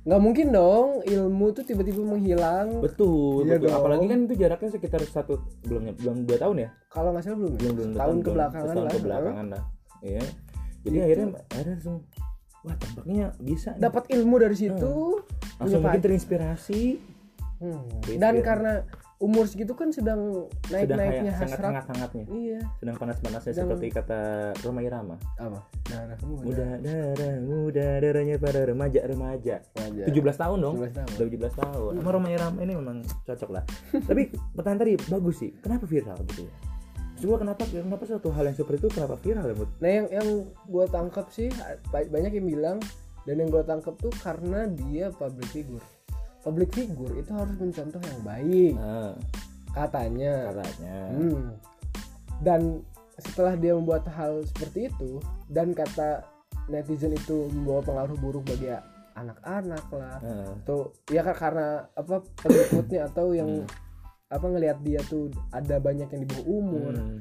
nggak 0.00 0.16
mungkin 0.18 0.46
dong 0.48 1.04
ilmu 1.04 1.46
tuh 1.50 1.60
tiba-tiba 1.62 2.00
menghilang 2.00 2.80
Betul, 2.80 3.44
Iya 3.44 3.56
betul. 3.56 3.68
dong. 3.68 3.76
Apalagi 3.76 4.06
kan 4.06 4.18
itu 4.24 4.34
jaraknya 4.34 4.70
sekitar 4.70 5.00
satu 5.04 5.36
belum 5.62 5.92
belum 5.94 6.16
dua 6.24 6.38
tahun 6.38 6.56
ya? 6.58 6.68
kalau 6.88 7.12
nggak 7.12 7.22
salah 7.22 7.38
belum 7.38 7.52
ya? 7.52 7.58
Belum 7.58 7.74
belum 7.74 7.90
tahun 7.92 8.08
belum. 8.10 8.24
kebelakangan 8.24 8.74
lah 8.76 8.90
kebelakangan 8.90 9.46
lah. 9.50 9.62
Iya. 10.00 10.22
Jadi 10.80 10.94
Itu- 10.94 11.04
akhirnya 11.04 11.26
akhirnya 11.46 11.74
langsung 11.74 11.96
wah 12.60 12.76
tampaknya 12.76 13.26
bisa 13.38 13.68
nih. 13.70 13.80
dapat 13.82 14.04
ilmu 14.10 14.34
dari 14.36 14.56
situ 14.58 14.92
langsung 15.54 15.78
punya 15.78 15.84
mungkin 15.86 16.02
terinspirasi 16.02 16.82
Hmm. 17.60 17.84
Terinspirasi. 18.00 18.16
dan 18.16 18.34
karena 18.40 18.72
umur 19.20 19.44
segitu 19.44 19.76
kan 19.76 19.92
sedang 19.92 20.48
naik 20.72 20.88
sedang 20.88 20.96
naiknya 20.96 21.20
kayak 21.28 21.36
sangat 21.36 21.58
hasrat. 21.60 21.68
hangat 21.68 21.86
hangatnya 21.92 22.24
iya. 22.32 22.60
Sedang 22.80 22.96
panas 22.96 23.16
panasnya 23.20 23.52
Sedang- 23.52 23.68
seperti 23.76 23.86
kata 23.92 24.18
Roma 24.64 24.80
Irama. 24.80 25.16
Apa? 25.36 25.60
Darah 25.84 26.18
muda 26.24 26.40
muda 26.48 26.66
darah 26.80 27.34
muda 27.44 27.86
darahnya 28.00 28.36
pada 28.40 28.60
remaja 28.64 29.00
remaja. 29.04 29.54
Aja. 29.76 30.02
17 30.08 30.08
tahun 30.40 30.58
dong. 30.58 30.74
17 30.80 30.96
tahun. 30.96 31.10
udah 31.12 31.26
17 31.28 31.52
tahun. 31.52 31.92
Sama 32.00 32.10
Roma 32.16 32.28
Irama 32.32 32.58
ini 32.64 32.72
memang 32.72 32.96
cocok 33.28 33.50
lah. 33.52 33.62
Tapi 34.08 34.22
pertanyaan 34.56 34.80
tadi 34.80 34.92
bagus 35.12 35.36
sih. 35.36 35.50
Kenapa 35.60 35.84
viral 35.84 36.16
gitu 36.24 36.48
ya? 36.48 36.52
Coba 37.20 37.36
kenapa 37.44 37.62
kenapa 37.68 38.04
suatu 38.08 38.32
hal 38.32 38.48
yang 38.48 38.56
seperti 38.56 38.80
itu 38.80 38.88
kenapa 38.96 39.20
viral 39.20 39.44
ya? 39.44 39.54
Nah 39.84 39.90
yang 39.92 40.06
yang 40.08 40.28
gue 40.48 40.84
tangkap 40.88 41.28
sih 41.28 41.52
ba- 41.92 42.08
banyak 42.08 42.40
yang 42.40 42.46
bilang 42.48 42.78
dan 43.28 43.36
yang 43.36 43.52
gue 43.52 43.60
tangkap 43.68 43.92
tuh 44.00 44.08
karena 44.24 44.64
dia 44.64 45.12
public 45.12 45.44
figure. 45.52 45.84
Public 46.40 46.70
figure 46.72 47.14
itu 47.20 47.30
harus 47.36 47.56
mencontoh 47.60 48.00
yang 48.00 48.22
baik. 48.24 48.72
Nah, 48.76 49.12
katanya. 49.76 50.34
katanya. 50.50 50.96
Hmm. 51.12 51.46
Dan 52.40 52.60
setelah 53.20 53.54
dia 53.60 53.76
membuat 53.76 54.08
hal 54.08 54.40
seperti 54.48 54.88
itu 54.88 55.20
dan 55.52 55.76
kata 55.76 56.24
netizen 56.72 57.12
itu 57.12 57.52
membawa 57.52 57.84
pengaruh 57.84 58.16
buruk 58.16 58.44
bagi 58.48 58.72
anak-anak 59.12 59.84
lah. 59.92 60.18
Nah, 60.24 60.56
atau 60.64 60.96
ya 61.12 61.20
kan 61.20 61.36
karena 61.36 61.68
apa 61.92 62.24
pengikutnya 62.40 63.00
atau 63.12 63.36
yang 63.36 63.68
apa 64.30 64.46
ngelihat 64.46 64.78
dia 64.86 65.02
tuh 65.10 65.28
ada 65.50 65.76
banyak 65.82 66.08
yang 66.08 66.22
di 66.24 66.28
bawah 66.30 66.46
umur. 66.46 66.92
Hmm. 66.96 67.20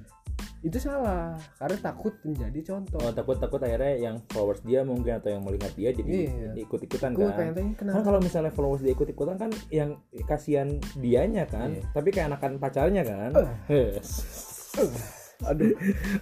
Itu 0.60 0.76
salah 0.76 1.40
karena 1.56 1.78
takut 1.80 2.14
menjadi 2.28 2.60
contoh. 2.76 3.00
Oh, 3.00 3.14
takut 3.16 3.40
takut 3.40 3.64
akhirnya 3.64 3.96
yang 3.96 4.16
followers 4.28 4.60
dia 4.68 4.84
mungkin 4.84 5.16
atau 5.16 5.32
yang 5.32 5.44
melihat 5.44 5.72
dia 5.72 5.96
jadi 5.96 6.12
Iya. 6.28 6.52
ikut 6.60 6.80
ikutan 6.84 7.16
gue 7.16 7.32
kan 7.32 7.56
kan 7.56 8.04
kalau 8.04 8.20
misalnya 8.20 8.52
followers 8.52 8.84
dia 8.84 8.92
ikut 8.92 9.08
ikutan 9.08 9.40
kan 9.40 9.52
yang 9.72 9.96
kasihan 10.28 10.68
dianya 11.00 11.48
kan 11.48 11.72
Iya. 11.80 11.84
tapi 11.96 12.12
kayak 12.12 12.36
anakan 12.36 12.60
pacarnya 12.60 13.08
kan. 13.08 13.32
Eh. 13.72 13.96
aduh. 15.50 15.72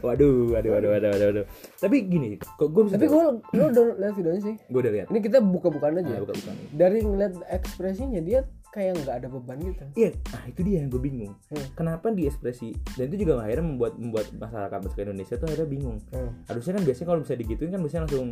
Waduh 0.06 0.54
waduh 0.54 0.72
waduh 0.78 0.90
waduh 0.94 1.10
waduh, 1.10 1.28
waduh. 1.34 1.46
tapi 1.82 2.06
gini 2.06 2.38
kok 2.38 2.70
gue 2.70 2.86
bisa 2.86 3.02
tapi 3.02 3.10
gue 3.10 3.24
lo 3.58 3.64
udah 3.74 3.84
lihat 3.98 4.14
videonya 4.14 4.42
sih? 4.46 4.56
Gue 4.70 4.80
udah 4.86 4.94
lihat. 4.94 5.08
Ini 5.10 5.20
kita 5.26 5.42
buka-bukaan 5.42 5.98
nah, 5.98 6.06
aja. 6.06 6.22
Bukan 6.22 6.36
bukan 6.38 6.56
dari 6.78 7.02
ngeliat 7.02 7.34
ekspresinya 7.50 8.22
dia 8.22 8.46
kayak 8.78 8.94
nggak 8.96 9.16
ada 9.16 9.28
beban 9.28 9.58
gitu 9.60 9.84
iya 9.96 10.10
ah 10.32 10.44
itu 10.46 10.60
dia 10.62 10.76
yang 10.78 10.88
gue 10.88 11.02
bingung 11.02 11.34
Hmm. 11.48 11.66
kenapa 11.74 12.08
di 12.10 12.24
ekspresi 12.24 12.70
dan 12.94 13.10
itu 13.10 13.26
juga 13.26 13.42
akhirnya 13.42 13.66
membuat 13.66 13.94
membuat 13.96 14.30
masyarakat 14.32 14.78
masyarakat 14.80 15.06
Indonesia 15.08 15.36
tuh 15.36 15.46
akhirnya 15.48 15.66
bingung 15.68 15.98
Hmm. 16.08 16.32
harusnya 16.46 16.74
kan 16.74 16.84
biasanya 16.84 17.08
kalau 17.08 17.20
bisa 17.20 17.34
digituin 17.34 17.70
kan 17.70 17.80
biasanya 17.80 18.04
langsung 18.06 18.30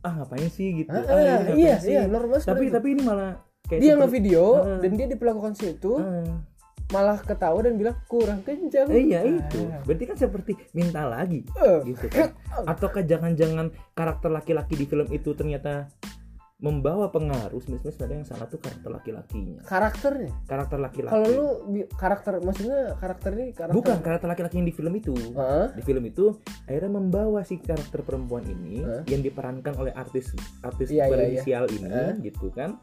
ah 0.00 0.12
ngapain 0.14 0.48
sih 0.48 0.68
gitu 0.76 0.88
Ah, 0.88 0.96
ah, 0.96 1.04
ah, 1.04 1.22
ngapain 1.42 1.56
iya 1.56 1.74
sih?" 1.76 1.92
iya 1.92 2.02
normal 2.06 2.38
tapi 2.38 2.44
seperti 2.62 2.72
tapi 2.72 2.86
ini 2.90 3.02
malah 3.02 3.30
itu. 3.36 3.66
kayak 3.66 3.80
dia 3.80 3.92
ngevideo 3.94 4.46
Ah. 4.54 4.78
dan 4.78 4.90
dia 4.92 5.06
diperlakukan 5.06 5.52
situ 5.52 5.92
Ah. 5.94 6.38
malah 6.86 7.18
ketawa 7.18 7.58
dan 7.60 7.74
bilang 7.74 7.98
kurang 8.06 8.40
kencang 8.40 8.86
Eh, 8.88 9.10
iya 9.10 9.20
itu. 9.20 9.58
Ah. 9.66 9.82
Berarti 9.82 10.04
kan 10.06 10.14
seperti 10.16 10.54
minta 10.70 11.02
lagi 11.04 11.42
Eh, 11.56 11.78
gitu 11.84 12.06
kan. 12.06 12.30
Ataukah 12.70 13.02
jangan-jangan 13.02 13.68
karakter 13.90 14.30
laki-laki 14.30 14.74
di 14.76 14.86
film 14.86 15.10
itu 15.10 15.34
ternyata 15.34 15.90
membawa 16.56 17.12
pengaruh 17.12 17.60
sebenarnya 17.60 17.92
sebenarnya 17.92 18.16
yang 18.16 18.26
salah 18.26 18.46
tuh 18.46 18.56
karakter 18.56 18.88
laki-lakinya. 18.88 19.60
karakternya 19.62 20.32
Karakter 20.44 20.78
laki-laki. 20.78 21.12
kalau 21.12 21.28
lu 21.28 21.46
karakter 21.92 22.32
maksudnya 22.40 22.80
karakter 22.96 23.30
ini 23.34 23.46
karakter 23.52 23.76
bukan 23.76 23.96
karakter 24.00 24.24
laki-laki 24.26 24.54
yang 24.56 24.64
di 24.64 24.72
film 24.72 24.92
itu. 24.94 25.12
Hah? 25.34 25.68
Di 25.70 25.82
film 25.82 26.00
itu 26.02 26.32
akhirnya 26.64 26.90
membawa 26.90 27.40
si 27.42 27.60
karakter 27.60 28.00
perempuan 28.00 28.44
ini 28.46 28.80
Hah? 28.80 29.04
yang 29.04 29.20
diperankan 29.20 29.76
oleh 29.76 29.92
artis 29.92 30.32
artis 30.60 30.88
Iya, 30.88 31.04
iya, 31.04 31.12
berinisial 31.12 31.64
ini 31.68 31.92
Hah? 31.92 32.16
gitu 32.16 32.48
kan 32.50 32.80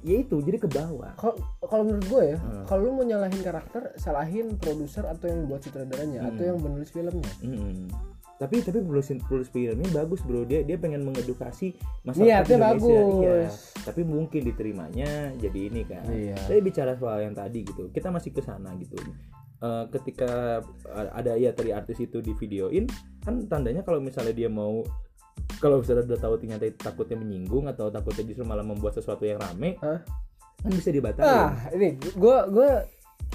ya 0.00 0.14
itu 0.16 0.38
jadi 0.38 0.58
ke 0.58 0.66
bawah 0.68 1.10
kalau 1.12 1.34
kalau 1.60 1.82
menurut 1.82 2.06
gue 2.06 2.22
ya 2.28 2.38
Hmm. 2.38 2.62
kalau 2.66 2.82
lu 2.84 2.92
mau 2.92 3.02
nyalahin 3.02 3.38
karakter 3.40 3.94
salahin 3.94 4.54
produser 4.54 5.02
atau 5.02 5.26
yang 5.26 5.46
buat 5.46 5.58
sutradaranya 5.60 6.22
atau 6.24 6.38
Hmm. 6.38 6.48
yang 6.48 6.58
menulis 6.60 6.86
filmnya 6.88 7.30
Mm-mm. 7.40 7.90
Tapi 8.38 8.62
tapi 8.62 8.78
penulis 8.78 9.10
penulis 9.20 9.50
filmnya 9.50 9.90
bagus 9.90 10.22
bro 10.22 10.42
dia 10.42 10.62
dia 10.62 10.78
pengen 10.78 11.02
mengedukasi 11.02 11.74
masyarakat 12.02 12.46
Niatnya 12.46 12.56
Indonesia 12.56 12.86
bagus. 12.94 13.18
Iya. 13.18 13.38
tapi 13.82 14.00
mungkin 14.02 14.40
diterimanya 14.46 15.10
jadi 15.36 15.58
ini 15.66 15.82
kan 15.82 16.06
Iya. 16.06 16.38
tapi 16.38 16.62
bicara 16.62 16.94
soal 16.94 17.18
yang 17.20 17.34
tadi 17.34 17.66
gitu 17.66 17.90
kita 17.90 18.08
masih 18.08 18.30
ke 18.30 18.40
sana 18.40 18.72
gitu 18.76 18.94
Eh, 19.58 19.84
ketika 19.90 20.62
ada 20.86 21.34
ya 21.34 21.50
tadi 21.50 21.74
artis 21.74 21.98
itu 21.98 22.22
di 22.22 22.30
videoin 22.30 22.86
kan 23.26 23.42
tandanya 23.50 23.82
kalau 23.82 23.98
misalnya 23.98 24.30
dia 24.30 24.46
mau 24.46 24.86
kalau 25.58 25.82
misalnya 25.82 26.06
udah 26.06 26.20
tahu 26.22 26.38
ternyata 26.38 26.70
takutnya 26.78 27.18
menyinggung 27.18 27.66
atau 27.66 27.90
takutnya 27.90 28.22
justru 28.22 28.46
malah 28.46 28.62
membuat 28.62 28.94
sesuatu 28.94 29.26
yang 29.26 29.42
rame 29.42 29.74
Hah? 29.82 29.98
kan 30.62 30.70
bisa 30.70 30.94
dibatalin 30.94 31.26
ah 31.26 31.50
ini 31.74 31.98
gue 31.98 32.36
gue 32.54 32.70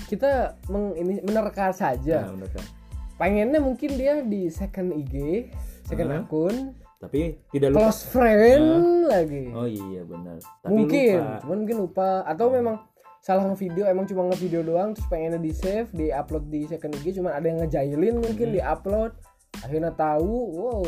kita 0.07 0.55
meng, 0.71 0.95
ini 0.95 1.19
menerka 1.27 1.75
saja 1.75 2.23
Nah, 2.23 2.39
bener 2.39 2.49
kan? 2.55 2.65
Pengennya 3.15 3.59
mungkin 3.59 3.93
dia 3.93 4.19
di 4.19 4.47
second 4.47 4.93
IG 4.93 5.47
second 5.83 6.09
Hah? 6.09 6.21
akun. 6.21 6.55
Tapi 6.97 7.35
tidak 7.51 7.75
lupa. 7.75 7.79
Close 7.83 8.01
friend 8.07 8.67
lagi. 9.05 9.51
Oh 9.51 9.67
iya 9.67 10.01
benar. 10.01 10.39
Tapi 10.63 10.71
mungkin 10.71 11.19
lupa. 11.19 11.39
cuman 11.43 11.57
mungkin 11.59 11.77
lupa. 11.77 12.09
Atau 12.23 12.47
memang 12.47 12.75
salah 13.19 13.43
ngevideo 13.45 13.83
emang 13.85 14.03
cuma 14.03 14.27
ngevideo 14.27 14.61
doang 14.61 14.91
terus 14.91 15.07
pengennya 15.07 15.35
di 15.37 15.51
save 15.51 15.87
di 15.91 16.11
upload 16.11 16.47
di 16.47 16.63
second 16.63 16.91
IG 16.93 17.15
cuman 17.15 17.31
ada 17.33 17.45
yang 17.45 17.59
ngejailin 17.59 18.15
mungkin 18.19 18.47
Hmm. 18.47 18.55
di 18.55 18.61
upload 18.61 19.11
akhirnya 19.59 19.91
tahu 19.91 20.33
wow. 20.51 20.83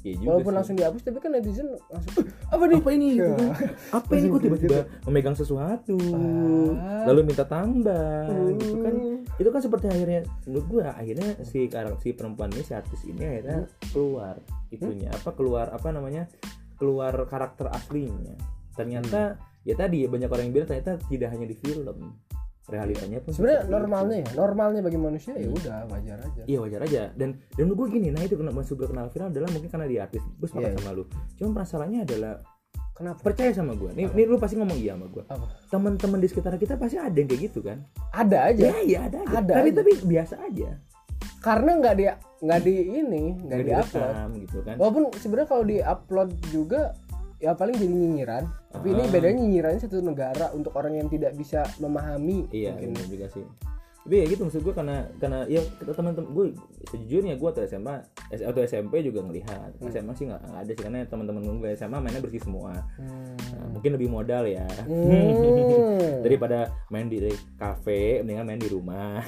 Juga 0.00 0.22
walaupun 0.24 0.50
sih. 0.50 0.56
langsung 0.56 0.76
dihapus 0.76 1.02
tapi 1.02 1.18
kan 1.18 1.30
netizen 1.30 1.66
langsung 1.86 2.12
"Eh, 2.16 2.26
apa 2.48 2.64
nih? 2.64 2.78
Apa 2.78 2.90
ini? 2.90 3.08
Gitu 3.12 3.22
Ya. 3.22 3.34
kan 3.34 3.50
apa 3.92 4.10
ini? 4.12 4.26
Kok 4.28 4.40
tiba-tiba 4.40 4.78
memegang 5.04 5.34
sesuatu. 5.34 5.98
Ah. 6.14 7.04
lalu 7.04 7.20
minta 7.24 7.44
tambah. 7.44 8.26
Gitu 8.56 8.76
kan. 8.80 8.94
Hmm. 8.94 9.14
itu 9.36 9.48
kan 9.48 9.60
seperti 9.60 9.86
akhirnya 9.86 10.20
menurut 10.44 10.66
gua 10.66 10.86
akhirnya 10.92 11.28
si 11.42 11.66
karakter 11.66 12.00
si 12.00 12.08
perempuan 12.12 12.48
ini 12.50 12.62
si 12.62 12.72
artis 12.72 13.04
ini 13.04 13.20
akhirnya 13.20 13.58
keluar 13.90 14.40
itunya. 14.70 15.12
Apa 15.12 15.30
keluar 15.32 15.68
apa 15.68 15.88
namanya 15.90 16.24
keluar 16.76 17.12
karakter 17.26 17.68
aslinya. 17.68 18.32
Ternyata 18.72 19.36
ya 19.62 19.74
tadi 19.74 20.02
ya 20.02 20.08
banyak 20.08 20.26
orang 20.26 20.44
yang 20.46 20.54
bilang 20.54 20.68
ternyata 20.68 20.96
tidak 21.04 21.28
hanya 21.32 21.44
di 21.44 21.56
film 21.56 22.14
realitanya 22.66 23.22
pun 23.22 23.30
sebenarnya 23.30 23.62
normalnya 23.70 24.16
ya 24.26 24.28
normalnya 24.34 24.82
bagi 24.82 24.98
manusia 24.98 25.38
ya 25.38 25.46
udah 25.46 25.86
wajar 25.86 26.18
aja. 26.18 26.42
Iya 26.50 26.58
wajar 26.66 26.80
aja. 26.82 27.02
Dan 27.14 27.38
dan 27.54 27.64
gue 27.70 27.86
gini 27.86 28.10
nah 28.10 28.22
itu 28.22 28.34
kenapa 28.34 28.58
masuk 28.58 28.82
gue 28.82 28.88
kenal 28.90 29.06
viral 29.06 29.30
adalah 29.30 29.48
mungkin 29.54 29.70
karena 29.70 29.86
dia 29.86 30.00
artis. 30.02 30.22
Gue 30.34 30.48
sepakat 30.50 30.74
Iya, 30.74 30.78
sama 30.82 30.90
lu. 30.90 31.04
Cuma 31.38 31.48
masalahnya 31.62 32.02
adalah 32.02 32.42
kenapa? 32.90 33.18
percaya 33.22 33.50
sama 33.54 33.72
gue 33.78 33.90
nih, 33.94 34.06
Apa? 34.10 34.14
nih 34.18 34.24
lu 34.26 34.36
pasti 34.42 34.54
ngomong 34.58 34.78
iya 34.82 34.92
sama 34.98 35.06
gue 35.06 35.24
teman-teman 35.70 36.18
di 36.18 36.26
sekitar 36.26 36.54
kita 36.58 36.74
pasti 36.74 36.96
ada 36.98 37.14
yang 37.14 37.28
kayak 37.30 37.42
gitu 37.52 37.60
kan? 37.62 37.78
Ada 38.10 38.38
aja. 38.50 38.62
Ya 38.66 38.76
iya 38.82 38.98
ada 39.06 39.18
aja. 39.22 39.36
Ada 39.38 39.52
tapi 39.62 39.68
aja. 39.70 39.78
tapi 39.78 39.92
biasa 40.02 40.34
aja. 40.42 40.70
Karena 41.38 41.70
nggak 41.78 41.94
di 41.94 42.04
nggak 42.42 42.60
di 42.66 42.74
ini 42.98 43.22
nggak 43.46 43.60
di 43.62 43.72
upload. 43.72 44.14
gitu 44.42 44.58
kan. 44.66 44.74
Walaupun 44.74 45.02
sebenarnya 45.14 45.48
kalau 45.48 45.64
di 45.64 45.78
upload 45.78 46.30
juga 46.50 46.80
ya 47.36 47.52
paling 47.52 47.76
jadi 47.76 47.92
nyinyiran. 47.92 48.44
Tapi 48.72 48.86
ini 48.92 49.02
Ah. 49.04 49.10
bedanya 49.10 49.40
nyinyirannya 49.40 49.80
satu 49.80 50.00
negara 50.00 50.52
untuk 50.52 50.72
orang 50.76 50.96
yang 50.96 51.08
tidak 51.08 51.32
bisa 51.34 51.64
memahami 51.78 52.48
iya 52.50 52.72
mungkin. 52.72 52.96
juga 53.08 53.26
sih 53.32 53.44
tapi 54.06 54.22
ya 54.22 54.26
gitu 54.30 54.46
maksud 54.46 54.62
gue 54.62 54.70
karena 54.70 55.02
karena 55.18 55.42
ya 55.50 55.58
teman-teman 55.82 56.30
gue 56.30 56.46
sejujurnya 56.94 57.34
gue 57.42 57.48
atau 57.50 57.66
SMA 57.66 57.96
atau 58.30 58.60
SMP 58.62 59.02
juga 59.02 59.26
ngelihat. 59.26 59.82
Hmm. 59.82 59.90
SMA 59.90 60.12
sih 60.14 60.30
nggak 60.30 60.42
ada 60.46 60.70
sih 60.70 60.78
karena 60.78 61.02
teman-teman 61.10 61.42
gue 61.42 61.74
SMA 61.74 61.98
mainnya 61.98 62.22
bersih 62.22 62.38
semua. 62.38 62.86
Hmm. 62.94 63.34
Nah, 63.34 63.66
mungkin 63.74 63.98
lebih 63.98 64.06
modal 64.06 64.46
ya. 64.46 64.62
Hmm. 64.86 66.22
daripada 66.24 66.70
main 66.94 67.10
di 67.10 67.18
kafe 67.58 68.22
mendingan 68.22 68.46
main 68.46 68.62
di 68.62 68.70
rumah. 68.70 69.18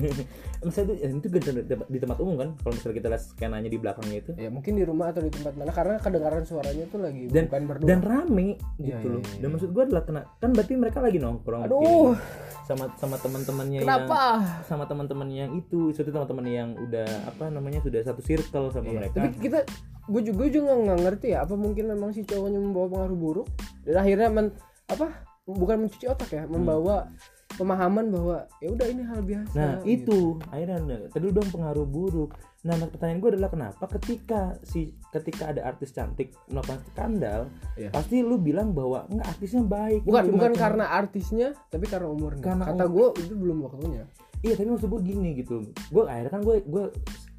Misalnya 0.66 0.98
itu, 0.98 1.22
itu 1.22 1.28
di, 1.30 1.40
tempat- 1.62 1.86
di 1.86 1.98
tempat 2.02 2.18
umum 2.18 2.34
kan 2.34 2.48
kalau 2.58 2.74
misalnya 2.74 2.96
kita 2.98 3.08
lihat 3.14 3.22
skenanya 3.22 3.70
di 3.70 3.78
belakangnya 3.78 4.18
itu. 4.26 4.30
Ya 4.34 4.50
mungkin 4.50 4.74
di 4.74 4.82
rumah 4.82 5.14
atau 5.14 5.22
di 5.22 5.30
tempat 5.30 5.54
mana 5.54 5.70
karena 5.70 6.02
kedengaran 6.02 6.42
suaranya 6.42 6.84
tuh 6.90 6.98
lagi 6.98 7.30
Dan- 7.30 7.46
bukan 7.46 7.62
berdua. 7.70 7.86
dan 7.86 8.00
rame 8.02 8.58
gitu 8.82 8.90
iya, 8.90 9.14
loh. 9.14 9.22
iya, 9.22 9.38
dan 9.38 9.46
iya. 9.46 9.54
maksud 9.54 9.70
gue 9.70 9.82
adalah 9.86 10.02
kena 10.02 10.22
kan 10.42 10.50
berarti 10.50 10.74
mereka 10.74 10.98
lagi 10.98 11.18
nongkrong 11.22 11.62
aduh. 11.70 12.18
sama 12.66 12.90
sama 12.98 13.16
teman-temannya 13.22 13.86
yang 13.86 13.86
kenapa 14.16 14.64
sama 14.64 14.84
teman-teman 14.88 15.28
yang 15.28 15.50
itu 15.52 15.92
itu 15.92 16.10
teman-teman 16.10 16.46
yang 16.48 16.68
udah 16.74 17.08
apa 17.28 17.44
namanya 17.52 17.84
sudah 17.84 18.00
satu 18.00 18.24
circle 18.24 18.72
sama 18.72 18.88
Iya, 18.88 18.96
mereka. 18.98 19.16
tapi 19.20 19.28
kita 19.36 19.58
gue 20.06 20.22
juga 20.24 20.36
gue 20.40 20.48
juga 20.56 20.70
nggak 20.72 20.98
ngerti 21.04 21.26
ya 21.36 21.38
apa 21.44 21.54
mungkin 21.54 21.84
memang 21.92 22.10
si 22.16 22.24
cowoknya 22.24 22.60
membawa 22.62 22.86
pengaruh 22.88 23.18
buruk 23.18 23.48
dan 23.84 23.94
akhirnya 24.00 24.28
men, 24.32 24.46
apa 24.88 25.06
bukan 25.46 25.86
mencuci 25.86 26.06
otak 26.08 26.30
ya 26.32 26.42
membawa 26.48 27.06
pemahaman 27.54 28.10
bahwa 28.10 28.36
ya 28.58 28.68
udah 28.74 28.86
ini 28.90 29.02
hal 29.06 29.20
biasa 29.22 29.54
nah 29.54 29.74
gitu. 29.82 29.86
itu 29.86 30.18
akhirnya 30.50 30.78
tadi 31.10 31.24
bilang 31.30 31.50
pengaruh 31.50 31.86
buruk 31.86 32.30
nah 32.66 32.74
pertanyaan 32.82 33.18
gue 33.18 33.30
adalah 33.30 33.46
kenapa 33.48 33.84
ketika 33.88 34.40
si 34.60 34.80
ketika 35.08 35.48
ada 35.48 35.62
artis 35.64 35.90
cantik 35.90 36.34
melakukan 36.46 36.82
skandal 36.84 37.40
Iya. 37.72 37.88
pasti 37.88 38.20
lu 38.20 38.36
bilang 38.36 38.72
bahwa 38.72 39.06
enggak 39.06 39.26
artisnya 39.30 39.62
baik. 39.62 40.02
Bukan 40.02 40.22
Cuma- 40.24 40.34
bukan 40.34 40.50
cuma- 40.50 40.60
karena 40.60 40.84
artisnya 40.90 41.48
tapi 41.66 41.86
karena 41.86 42.08
umurnya. 42.08 42.42
Karena 42.42 42.64
kata 42.66 42.84
gue 42.86 43.06
itu 43.20 43.34
belum 43.34 43.58
waktunya. 43.62 44.02
Iya 44.38 44.54
tapi 44.54 44.68
maksud 44.68 44.88
gue 44.88 45.02
gini 45.04 45.30
gitu. 45.36 45.62
Gue 45.88 46.02
akhirnya 46.04 46.28
kan 46.28 46.42
gue 46.42 46.56
gue 46.60 46.84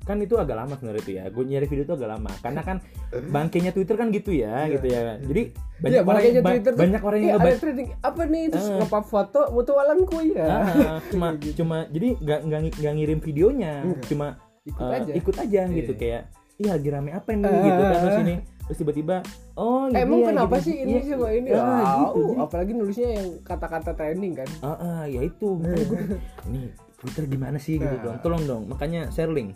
kan 0.02 0.16
itu 0.18 0.34
agak 0.34 0.56
lama 0.56 0.74
sebenarnya 0.74 1.04
itu 1.04 1.12
ya. 1.13 1.24
Gue 1.28 1.44
nyari 1.44 1.66
video 1.66 1.84
itu 1.84 1.94
agak 1.94 2.10
lama. 2.10 2.32
Karena 2.40 2.62
kan 2.62 2.78
bangkainya 3.36 3.72
Twitter 3.72 3.96
kan 3.96 4.08
gitu 4.10 4.32
ya 4.32 4.63
Iya. 4.63 4.74
gitu 4.74 4.88
ya. 4.88 5.00
Jadi 5.20 5.44
Iya, 5.78 5.84
banyak 5.84 6.00
orang 6.00 6.08
makanya 6.18 6.42
ba- 6.42 6.50
Twitter 6.50 6.72
tuh, 6.72 6.80
banyak 6.80 7.02
orang 7.04 7.20
yang 7.20 7.28
"Eh, 7.28 7.36
ngebaca 7.36 7.58
trending 7.60 7.90
apa 8.02 8.22
nih? 8.26 8.44
Terus 8.50 8.66
Ah. 8.66 8.76
ngepap 8.80 9.06
foto 9.06 9.42
mutualanku 9.52 10.18
ya. 10.26 10.48
Ah, 10.48 10.98
cuma 11.06 11.28
Gitu. 11.38 11.54
cuma 11.60 11.78
jadi 11.86 12.08
nggak 12.16 12.40
nggak 12.42 12.60
nggak 12.78 12.94
ngirim 12.96 13.20
videonya. 13.20 13.74
Enggak. 13.84 14.06
cuma 14.08 14.28
ikut 14.68 14.84
eh, 14.84 14.98
aja 14.98 15.12
ikut 15.14 15.36
aja 15.38 15.62
Iya, 15.64 15.74
gitu 15.74 15.92
iya. 15.92 16.00
kayak 16.00 16.22
iya 16.58 16.70
lagi 16.74 16.90
rame 16.90 17.12
apa 17.12 17.30
nih 17.32 17.46
Ah. 17.46 17.64
gitu 17.64 17.82
kan 17.82 17.98
terus 17.98 18.18
ini 18.22 18.36
terus 18.68 18.78
tiba-tiba 18.78 19.16
oh 19.56 19.88
Eh, 19.88 20.02
emang 20.02 20.20
iya, 20.20 20.28
kenapa 20.28 20.56
gitu, 20.58 20.66
sih 20.66 20.76
ini 20.78 20.94
iya, 20.94 21.02
sama 21.08 21.28
ini? 21.32 21.48
ah, 21.50 21.62
Ah, 21.64 21.96
gitu, 22.04 22.20
uh, 22.20 22.44
apalagi 22.44 22.72
nulisnya 22.74 23.10
yang 23.14 23.28
kata-kata 23.42 23.92
trending 23.94 24.34
kan. 24.36 24.50
ah, 24.60 24.70
ah, 24.76 25.02
ya 25.06 25.22
itu 25.22 25.48
makanya 25.56 25.86
gue 25.86 26.00
ini 26.46 26.62
Twitter 26.98 27.24
gimana 27.26 27.58
sih 27.58 27.78
gitu 27.78 27.88
Nah. 27.88 28.04
dong 28.04 28.18
tolong 28.20 28.44
dong 28.44 28.64
makanya 28.68 29.08
share 29.08 29.30
link 29.30 29.56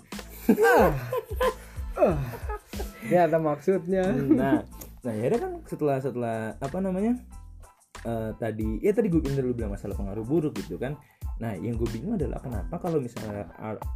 Ya 3.03 3.27
ada 3.27 3.37
maksudnya. 3.37 4.07
nah 4.31 4.63
nah 5.01 5.11
ya 5.11 5.33
kan 5.33 5.57
setelah 5.65 5.97
setelah 5.97 6.37
apa 6.55 6.77
namanya 6.77 7.17
eh, 8.01 8.31
tadi 8.37 8.77
ya 8.79 8.93
tadi 8.93 9.09
gue 9.09 9.17
dulu 9.19 9.57
bilang 9.57 9.73
masalah 9.73 9.97
pengaruh 9.97 10.21
buruk 10.21 10.53
gitu 10.55 10.77
kan 10.77 10.93
nah 11.41 11.57
yang 11.57 11.73
gue 11.73 11.89
bingung 11.89 12.13
adalah 12.13 12.37
kenapa 12.37 12.77
kalau 12.77 13.01
misalnya 13.01 13.49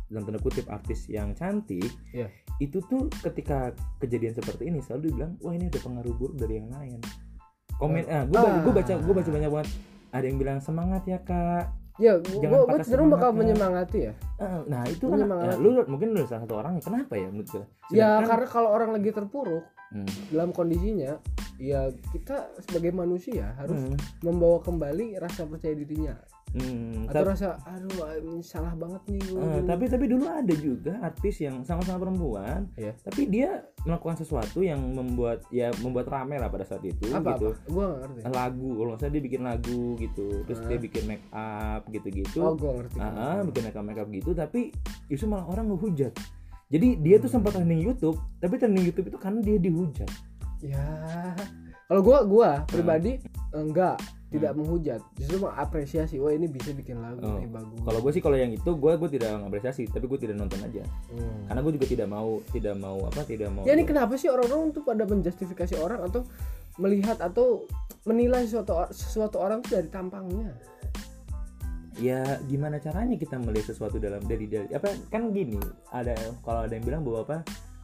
dalam 0.09 0.23
tanda 0.25 0.41
kutip 0.41 0.65
artis 0.65 1.05
yang 1.05 1.31
cantik 1.31 1.93
Iya. 2.09 2.25
itu 2.57 2.81
tuh 2.81 3.05
ketika 3.21 3.69
kejadian 3.99 4.33
seperti 4.33 4.65
ini 4.65 4.81
selalu 4.81 5.13
dibilang 5.13 5.37
wah 5.39 5.53
ini 5.53 5.69
ada 5.69 5.77
pengaruh 5.77 6.09
buruk 6.11 6.35
dari 6.35 6.57
yang 6.57 6.73
lain. 6.73 6.97
Komen 7.75 8.01
ah 8.07 8.23
gue 8.23 8.33
Ah. 8.35 8.59
gue 8.59 8.73
baca 8.73 8.93
gue 8.95 9.13
baca 9.13 9.29
banyak 9.29 9.51
banget. 9.51 9.69
Ada 10.09 10.25
yang 10.25 10.37
bilang 10.37 10.59
semangat 10.59 11.03
ya 11.05 11.19
kak. 11.19 11.69
Ya, 11.95 12.19
gua 12.19 12.67
patah 12.67 12.83
cenderung 12.83 13.07
bakal 13.07 13.31
semangatnya. 13.31 13.55
menyemangati 13.55 13.99
ya. 14.01 14.13
Ah, 14.35 14.59
nah 14.65 14.83
itu 14.83 15.05
kan 15.05 15.15
ya, 15.15 15.55
lu 15.55 15.79
mungkin 15.85 16.11
lu 16.11 16.27
salah 16.27 16.43
satu 16.43 16.55
orang 16.57 16.75
kenapa 16.79 17.15
ya 17.15 17.27
menurut 17.29 17.47
gue 17.47 17.63
Ya, 17.89 18.19
karena 18.21 18.47
kalau 18.49 18.69
orang 18.69 18.91
lagi 18.91 19.11
terpuruk 19.11 19.63
Hmm, 19.85 20.09
dalam 20.27 20.49
kondisinya, 20.49 21.21
ya 21.55 21.87
kita 22.11 22.51
sebagai 22.59 22.89
manusia 22.91 23.53
harus 23.55 23.79
hmm, 23.79 23.95
membawa 24.25 24.59
kembali 24.59 25.15
rasa 25.15 25.45
percaya 25.45 25.71
dirinya 25.71 26.17
hmm, 26.55 27.11
atau 27.11 27.23
rasa 27.27 27.59
aduh 27.67 27.91
ini 28.15 28.39
salah 28.39 28.71
banget 28.73 29.01
nih 29.11 29.21
gua 29.27 29.39
Eh, 29.39 29.45
dulu." 29.59 29.67
tapi 29.67 29.83
tapi 29.91 30.05
dulu 30.07 30.25
ada 30.25 30.55
juga 30.55 30.93
artis 31.03 31.35
yang 31.39 31.61
sama-sama 31.61 31.99
perempuan, 32.01 32.65
Iya. 32.73 32.95
tapi 33.03 33.27
dia 33.27 33.61
melakukan 33.83 34.17
sesuatu 34.17 34.63
yang 34.63 34.79
membuat 34.81 35.43
ya 35.51 35.69
membuat 35.83 36.07
rame 36.07 36.39
lah 36.39 36.47
pada 36.47 36.63
saat 36.63 36.81
itu 36.81 37.11
apa 37.11 37.35
gitu. 37.35 37.53
apa? 37.53 37.69
Gua 37.69 37.85
ngerti. 37.99 38.19
Lagu, 38.25 38.69
kalau 38.71 38.89
nggak 38.89 38.99
salah 38.99 39.13
dia 39.13 39.23
bikin 39.23 39.41
lagu 39.43 39.81
gitu, 39.95 40.27
terus 40.43 40.59
Ah. 40.59 40.67
dia 40.67 40.77
bikin 40.79 41.03
make 41.05 41.25
up 41.29 41.81
gitu-gitu. 41.91 42.39
Oh, 42.39 42.55
gua 42.55 42.71
ngerti. 42.79 42.97
Ah, 42.97 43.43
bikin 43.43 43.61
make 43.63 43.77
up 43.77 43.85
make 43.85 43.99
up 43.99 44.09
gitu, 44.09 44.31
tapi 44.31 44.71
justru 45.05 45.27
malah 45.27 45.45
orang 45.45 45.69
ngehujat. 45.69 46.15
Jadi 46.65 46.97
dia 46.97 47.21
tuh 47.21 47.29
sempat 47.29 47.53
trending 47.53 47.83
YouTube, 47.83 48.17
tapi 48.39 48.57
trending 48.57 48.81
YouTube 48.83 49.07
itu 49.07 49.17
karena 49.21 49.37
dia 49.43 49.61
dihujat. 49.61 50.09
Ya. 50.59 50.87
Kalau 51.85 52.01
gua 52.01 52.25
gua 52.25 52.49
pribadi 52.65 53.21
enggak 53.53 54.01
tidak 54.35 54.51
Hmm. 54.51 54.59
menghujat, 54.59 55.01
justru 55.15 55.35
mengapresiasi. 55.39 56.15
Wah, 56.17 56.29
ini 56.29 56.45
bisa 56.45 56.69
bikin 56.71 56.97
lagu 56.97 57.19
Oh. 57.19 57.35
nih 57.35 57.47
bagus. 57.47 57.79
Kalau 57.79 57.99
gue 57.99 58.11
sih 58.11 58.19
kalau 58.19 58.35
yang 58.35 58.51
itu 58.51 58.69
gue 58.69 58.91
gue 58.93 59.09
tidak 59.09 59.29
mengapresiasi, 59.35 59.87
tapi 59.87 60.05
gue 60.05 60.19
tidak 60.19 60.35
nonton 60.35 60.59
aja. 60.59 60.83
Hmm. 61.09 61.39
Karena 61.45 61.59
gue 61.61 61.73
juga 61.73 61.87
tidak 61.87 62.07
mau 62.07 62.29
tidak 62.49 62.75
mau 62.75 62.97
apa 63.03 63.21
tidak 63.23 63.49
mau. 63.49 63.63
Ya 63.63 63.73
ini 63.73 63.83
kenapa 63.83 64.13
sih 64.13 64.27
orang-orang 64.27 64.69
tuh 64.71 64.83
pada 64.83 65.03
menjustifikasi 65.03 65.75
orang 65.77 66.03
atau 66.03 66.27
melihat 66.75 67.17
atau 67.17 67.63
menilai 68.03 68.43
sesuatu 68.43 68.75
sesuatu 68.91 69.39
orang 69.39 69.59
tuh 69.59 69.75
dari 69.75 69.87
tampangnya? 69.87 70.51
ya 71.95 72.19
gimana 72.43 72.75
caranya 72.75 73.15
kita 73.15 73.39
melihat 73.39 73.71
sesuatu 73.71 73.95
dalam 73.95 74.19
dari 74.21 74.45
dari 74.45 74.67
apa 74.69 74.91
kan 75.07 75.31
gini 75.31 75.55
ada 75.89 76.11
kalau 76.43 76.67
ada 76.67 76.75
yang 76.75 76.83
bilang 76.83 77.07
bahwa 77.07 77.23
apa 77.23 77.37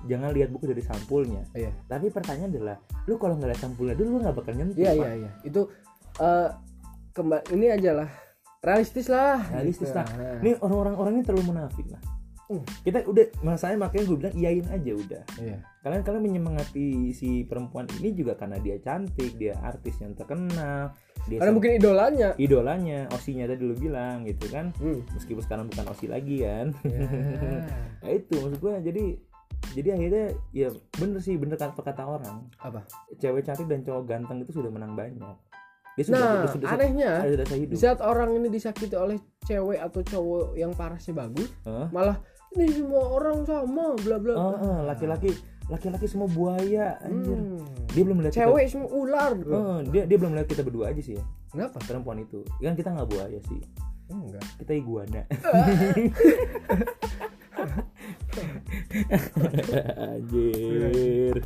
jangan 0.03 0.35
lihat 0.35 0.51
buku 0.51 0.67
dari 0.67 0.83
sampulnya 0.83 1.47
Iya. 1.53 1.71
tapi 1.87 2.11
pertanyaan 2.11 2.51
adalah 2.51 2.75
lu 3.07 3.15
kalau 3.15 3.39
nggak 3.39 3.55
lihat 3.55 3.61
sampulnya 3.61 3.95
dulu 3.95 4.07
lu 4.09 4.19
nggak 4.19 4.35
bakal 4.35 4.51
nyentuh 4.51 4.75
Iya 4.75 4.91
iya 4.91 5.09
iya. 5.15 5.29
Itu 5.41 5.71
eh 6.19 6.50
kembali 7.12 7.43
ini 7.56 7.67
aja 7.71 7.91
lah. 8.04 8.10
Realistis 8.62 9.10
lah 9.10 9.41
realistis 9.50 9.89
Gitu. 9.89 9.97
lah. 9.97 10.06
Nah. 10.06 10.38
ini 10.45 10.52
orang-orang 10.62 10.95
orang 10.95 11.13
ini 11.17 11.24
terlalu 11.26 11.45
munafik 11.50 11.88
lah. 11.89 12.02
Uh. 12.52 12.60
kita 12.84 13.08
udah 13.08 13.32
masanya 13.47 13.88
makanya 13.88 14.12
gue 14.12 14.17
bilang 14.19 14.36
iyain 14.36 14.67
aja 14.67 14.91
udah. 14.91 15.24
Iya. 15.39 15.58
Kalian 15.82 16.02
kalian 16.04 16.24
menyemangati 16.28 17.15
si 17.15 17.47
perempuan 17.47 17.88
ini 18.04 18.12
juga 18.12 18.36
karena 18.36 18.60
dia 18.60 18.76
cantik 18.84 19.39
dia 19.39 19.56
artis 19.63 19.95
yang 20.04 20.12
terkenal 20.19 20.91
dia 21.32 21.38
karena 21.39 21.54
mungkin 21.56 21.80
idolanya. 21.80 22.30
idolanya 22.36 23.00
osinya 23.15 23.47
tadi 23.47 23.63
lu 23.63 23.71
bilang 23.80 24.28
gitu 24.28 24.52
kan. 24.52 24.76
Hmm. 24.78 25.00
meskipun 25.15 25.41
sekarang 25.41 25.65
bukan 25.71 25.86
osi 25.95 26.12
lagi 26.12 26.43
kan. 26.43 26.76
Ya. 26.84 27.00
nah 28.04 28.12
itu 28.12 28.36
maksud 28.36 28.60
gue 28.60 28.74
jadi 28.84 29.06
jadi 29.71 29.89
akhirnya 29.95 30.26
ya 30.52 30.69
bener 31.00 31.24
sih 31.24 31.39
bener 31.39 31.56
kata 31.56 31.80
kata 31.80 32.04
orang. 32.04 32.52
Apa? 32.60 32.84
Cewek 33.15 33.47
cantik 33.47 33.71
dan 33.71 33.82
cowok 33.88 34.04
ganteng 34.12 34.43
itu 34.43 34.52
sudah 34.60 34.67
menang 34.69 34.93
banyak 34.93 35.38
dia 35.99 36.04
sudah 36.08 36.19
nah 36.19 36.34
dia 36.39 36.49
sudah, 36.56 36.67
anehnya 36.71 37.12
sudah, 37.12 37.32
sudah 37.32 37.47
sehidup 37.51 37.71
di 37.71 37.77
saat 37.80 37.99
orang 37.99 38.30
ini 38.39 38.47
disakiti 38.47 38.95
oleh 38.95 39.17
cewek 39.43 39.80
atau 39.80 40.01
cowok 40.01 40.47
yang 40.56 40.71
parasnya 40.71 41.13
bagus 41.17 41.49
Hah? 41.67 41.88
malah 41.91 42.17
ini 42.56 42.67
semua 42.71 43.04
orang 43.15 43.43
sama 43.47 43.95
bla 43.99 44.17
bla 44.19 44.34
oh, 44.36 44.84
laki-laki 44.88 45.32
laki-laki 45.71 46.04
semua 46.04 46.27
buaya 46.27 46.99
anjir. 46.99 47.39
Hmm. 47.39 47.63
dia 47.95 48.04
belum 48.04 48.19
melihat 48.19 48.43
cewek 48.43 48.67
semua 48.67 48.91
ular 48.91 49.32
kita, 49.32 49.47
bro. 49.47 49.56
Oh, 49.56 49.80
dia 49.88 50.04
dia 50.04 50.17
belum 50.19 50.36
melihat 50.36 50.51
kita 50.51 50.67
berdua 50.67 50.91
aja 50.91 50.99
sih 50.99 51.15
ya. 51.15 51.23
Kenapa? 51.47 51.80
Perempuan 51.88 52.19
itu. 52.19 52.43
Kan 52.60 52.75
kita 52.75 52.91
nggak 52.91 53.08
buaya 53.08 53.39
sih. 53.47 53.63
Enggak. 54.12 54.43
Kita 54.60 54.75
iguana. 54.75 55.23
Anjir 60.12 61.39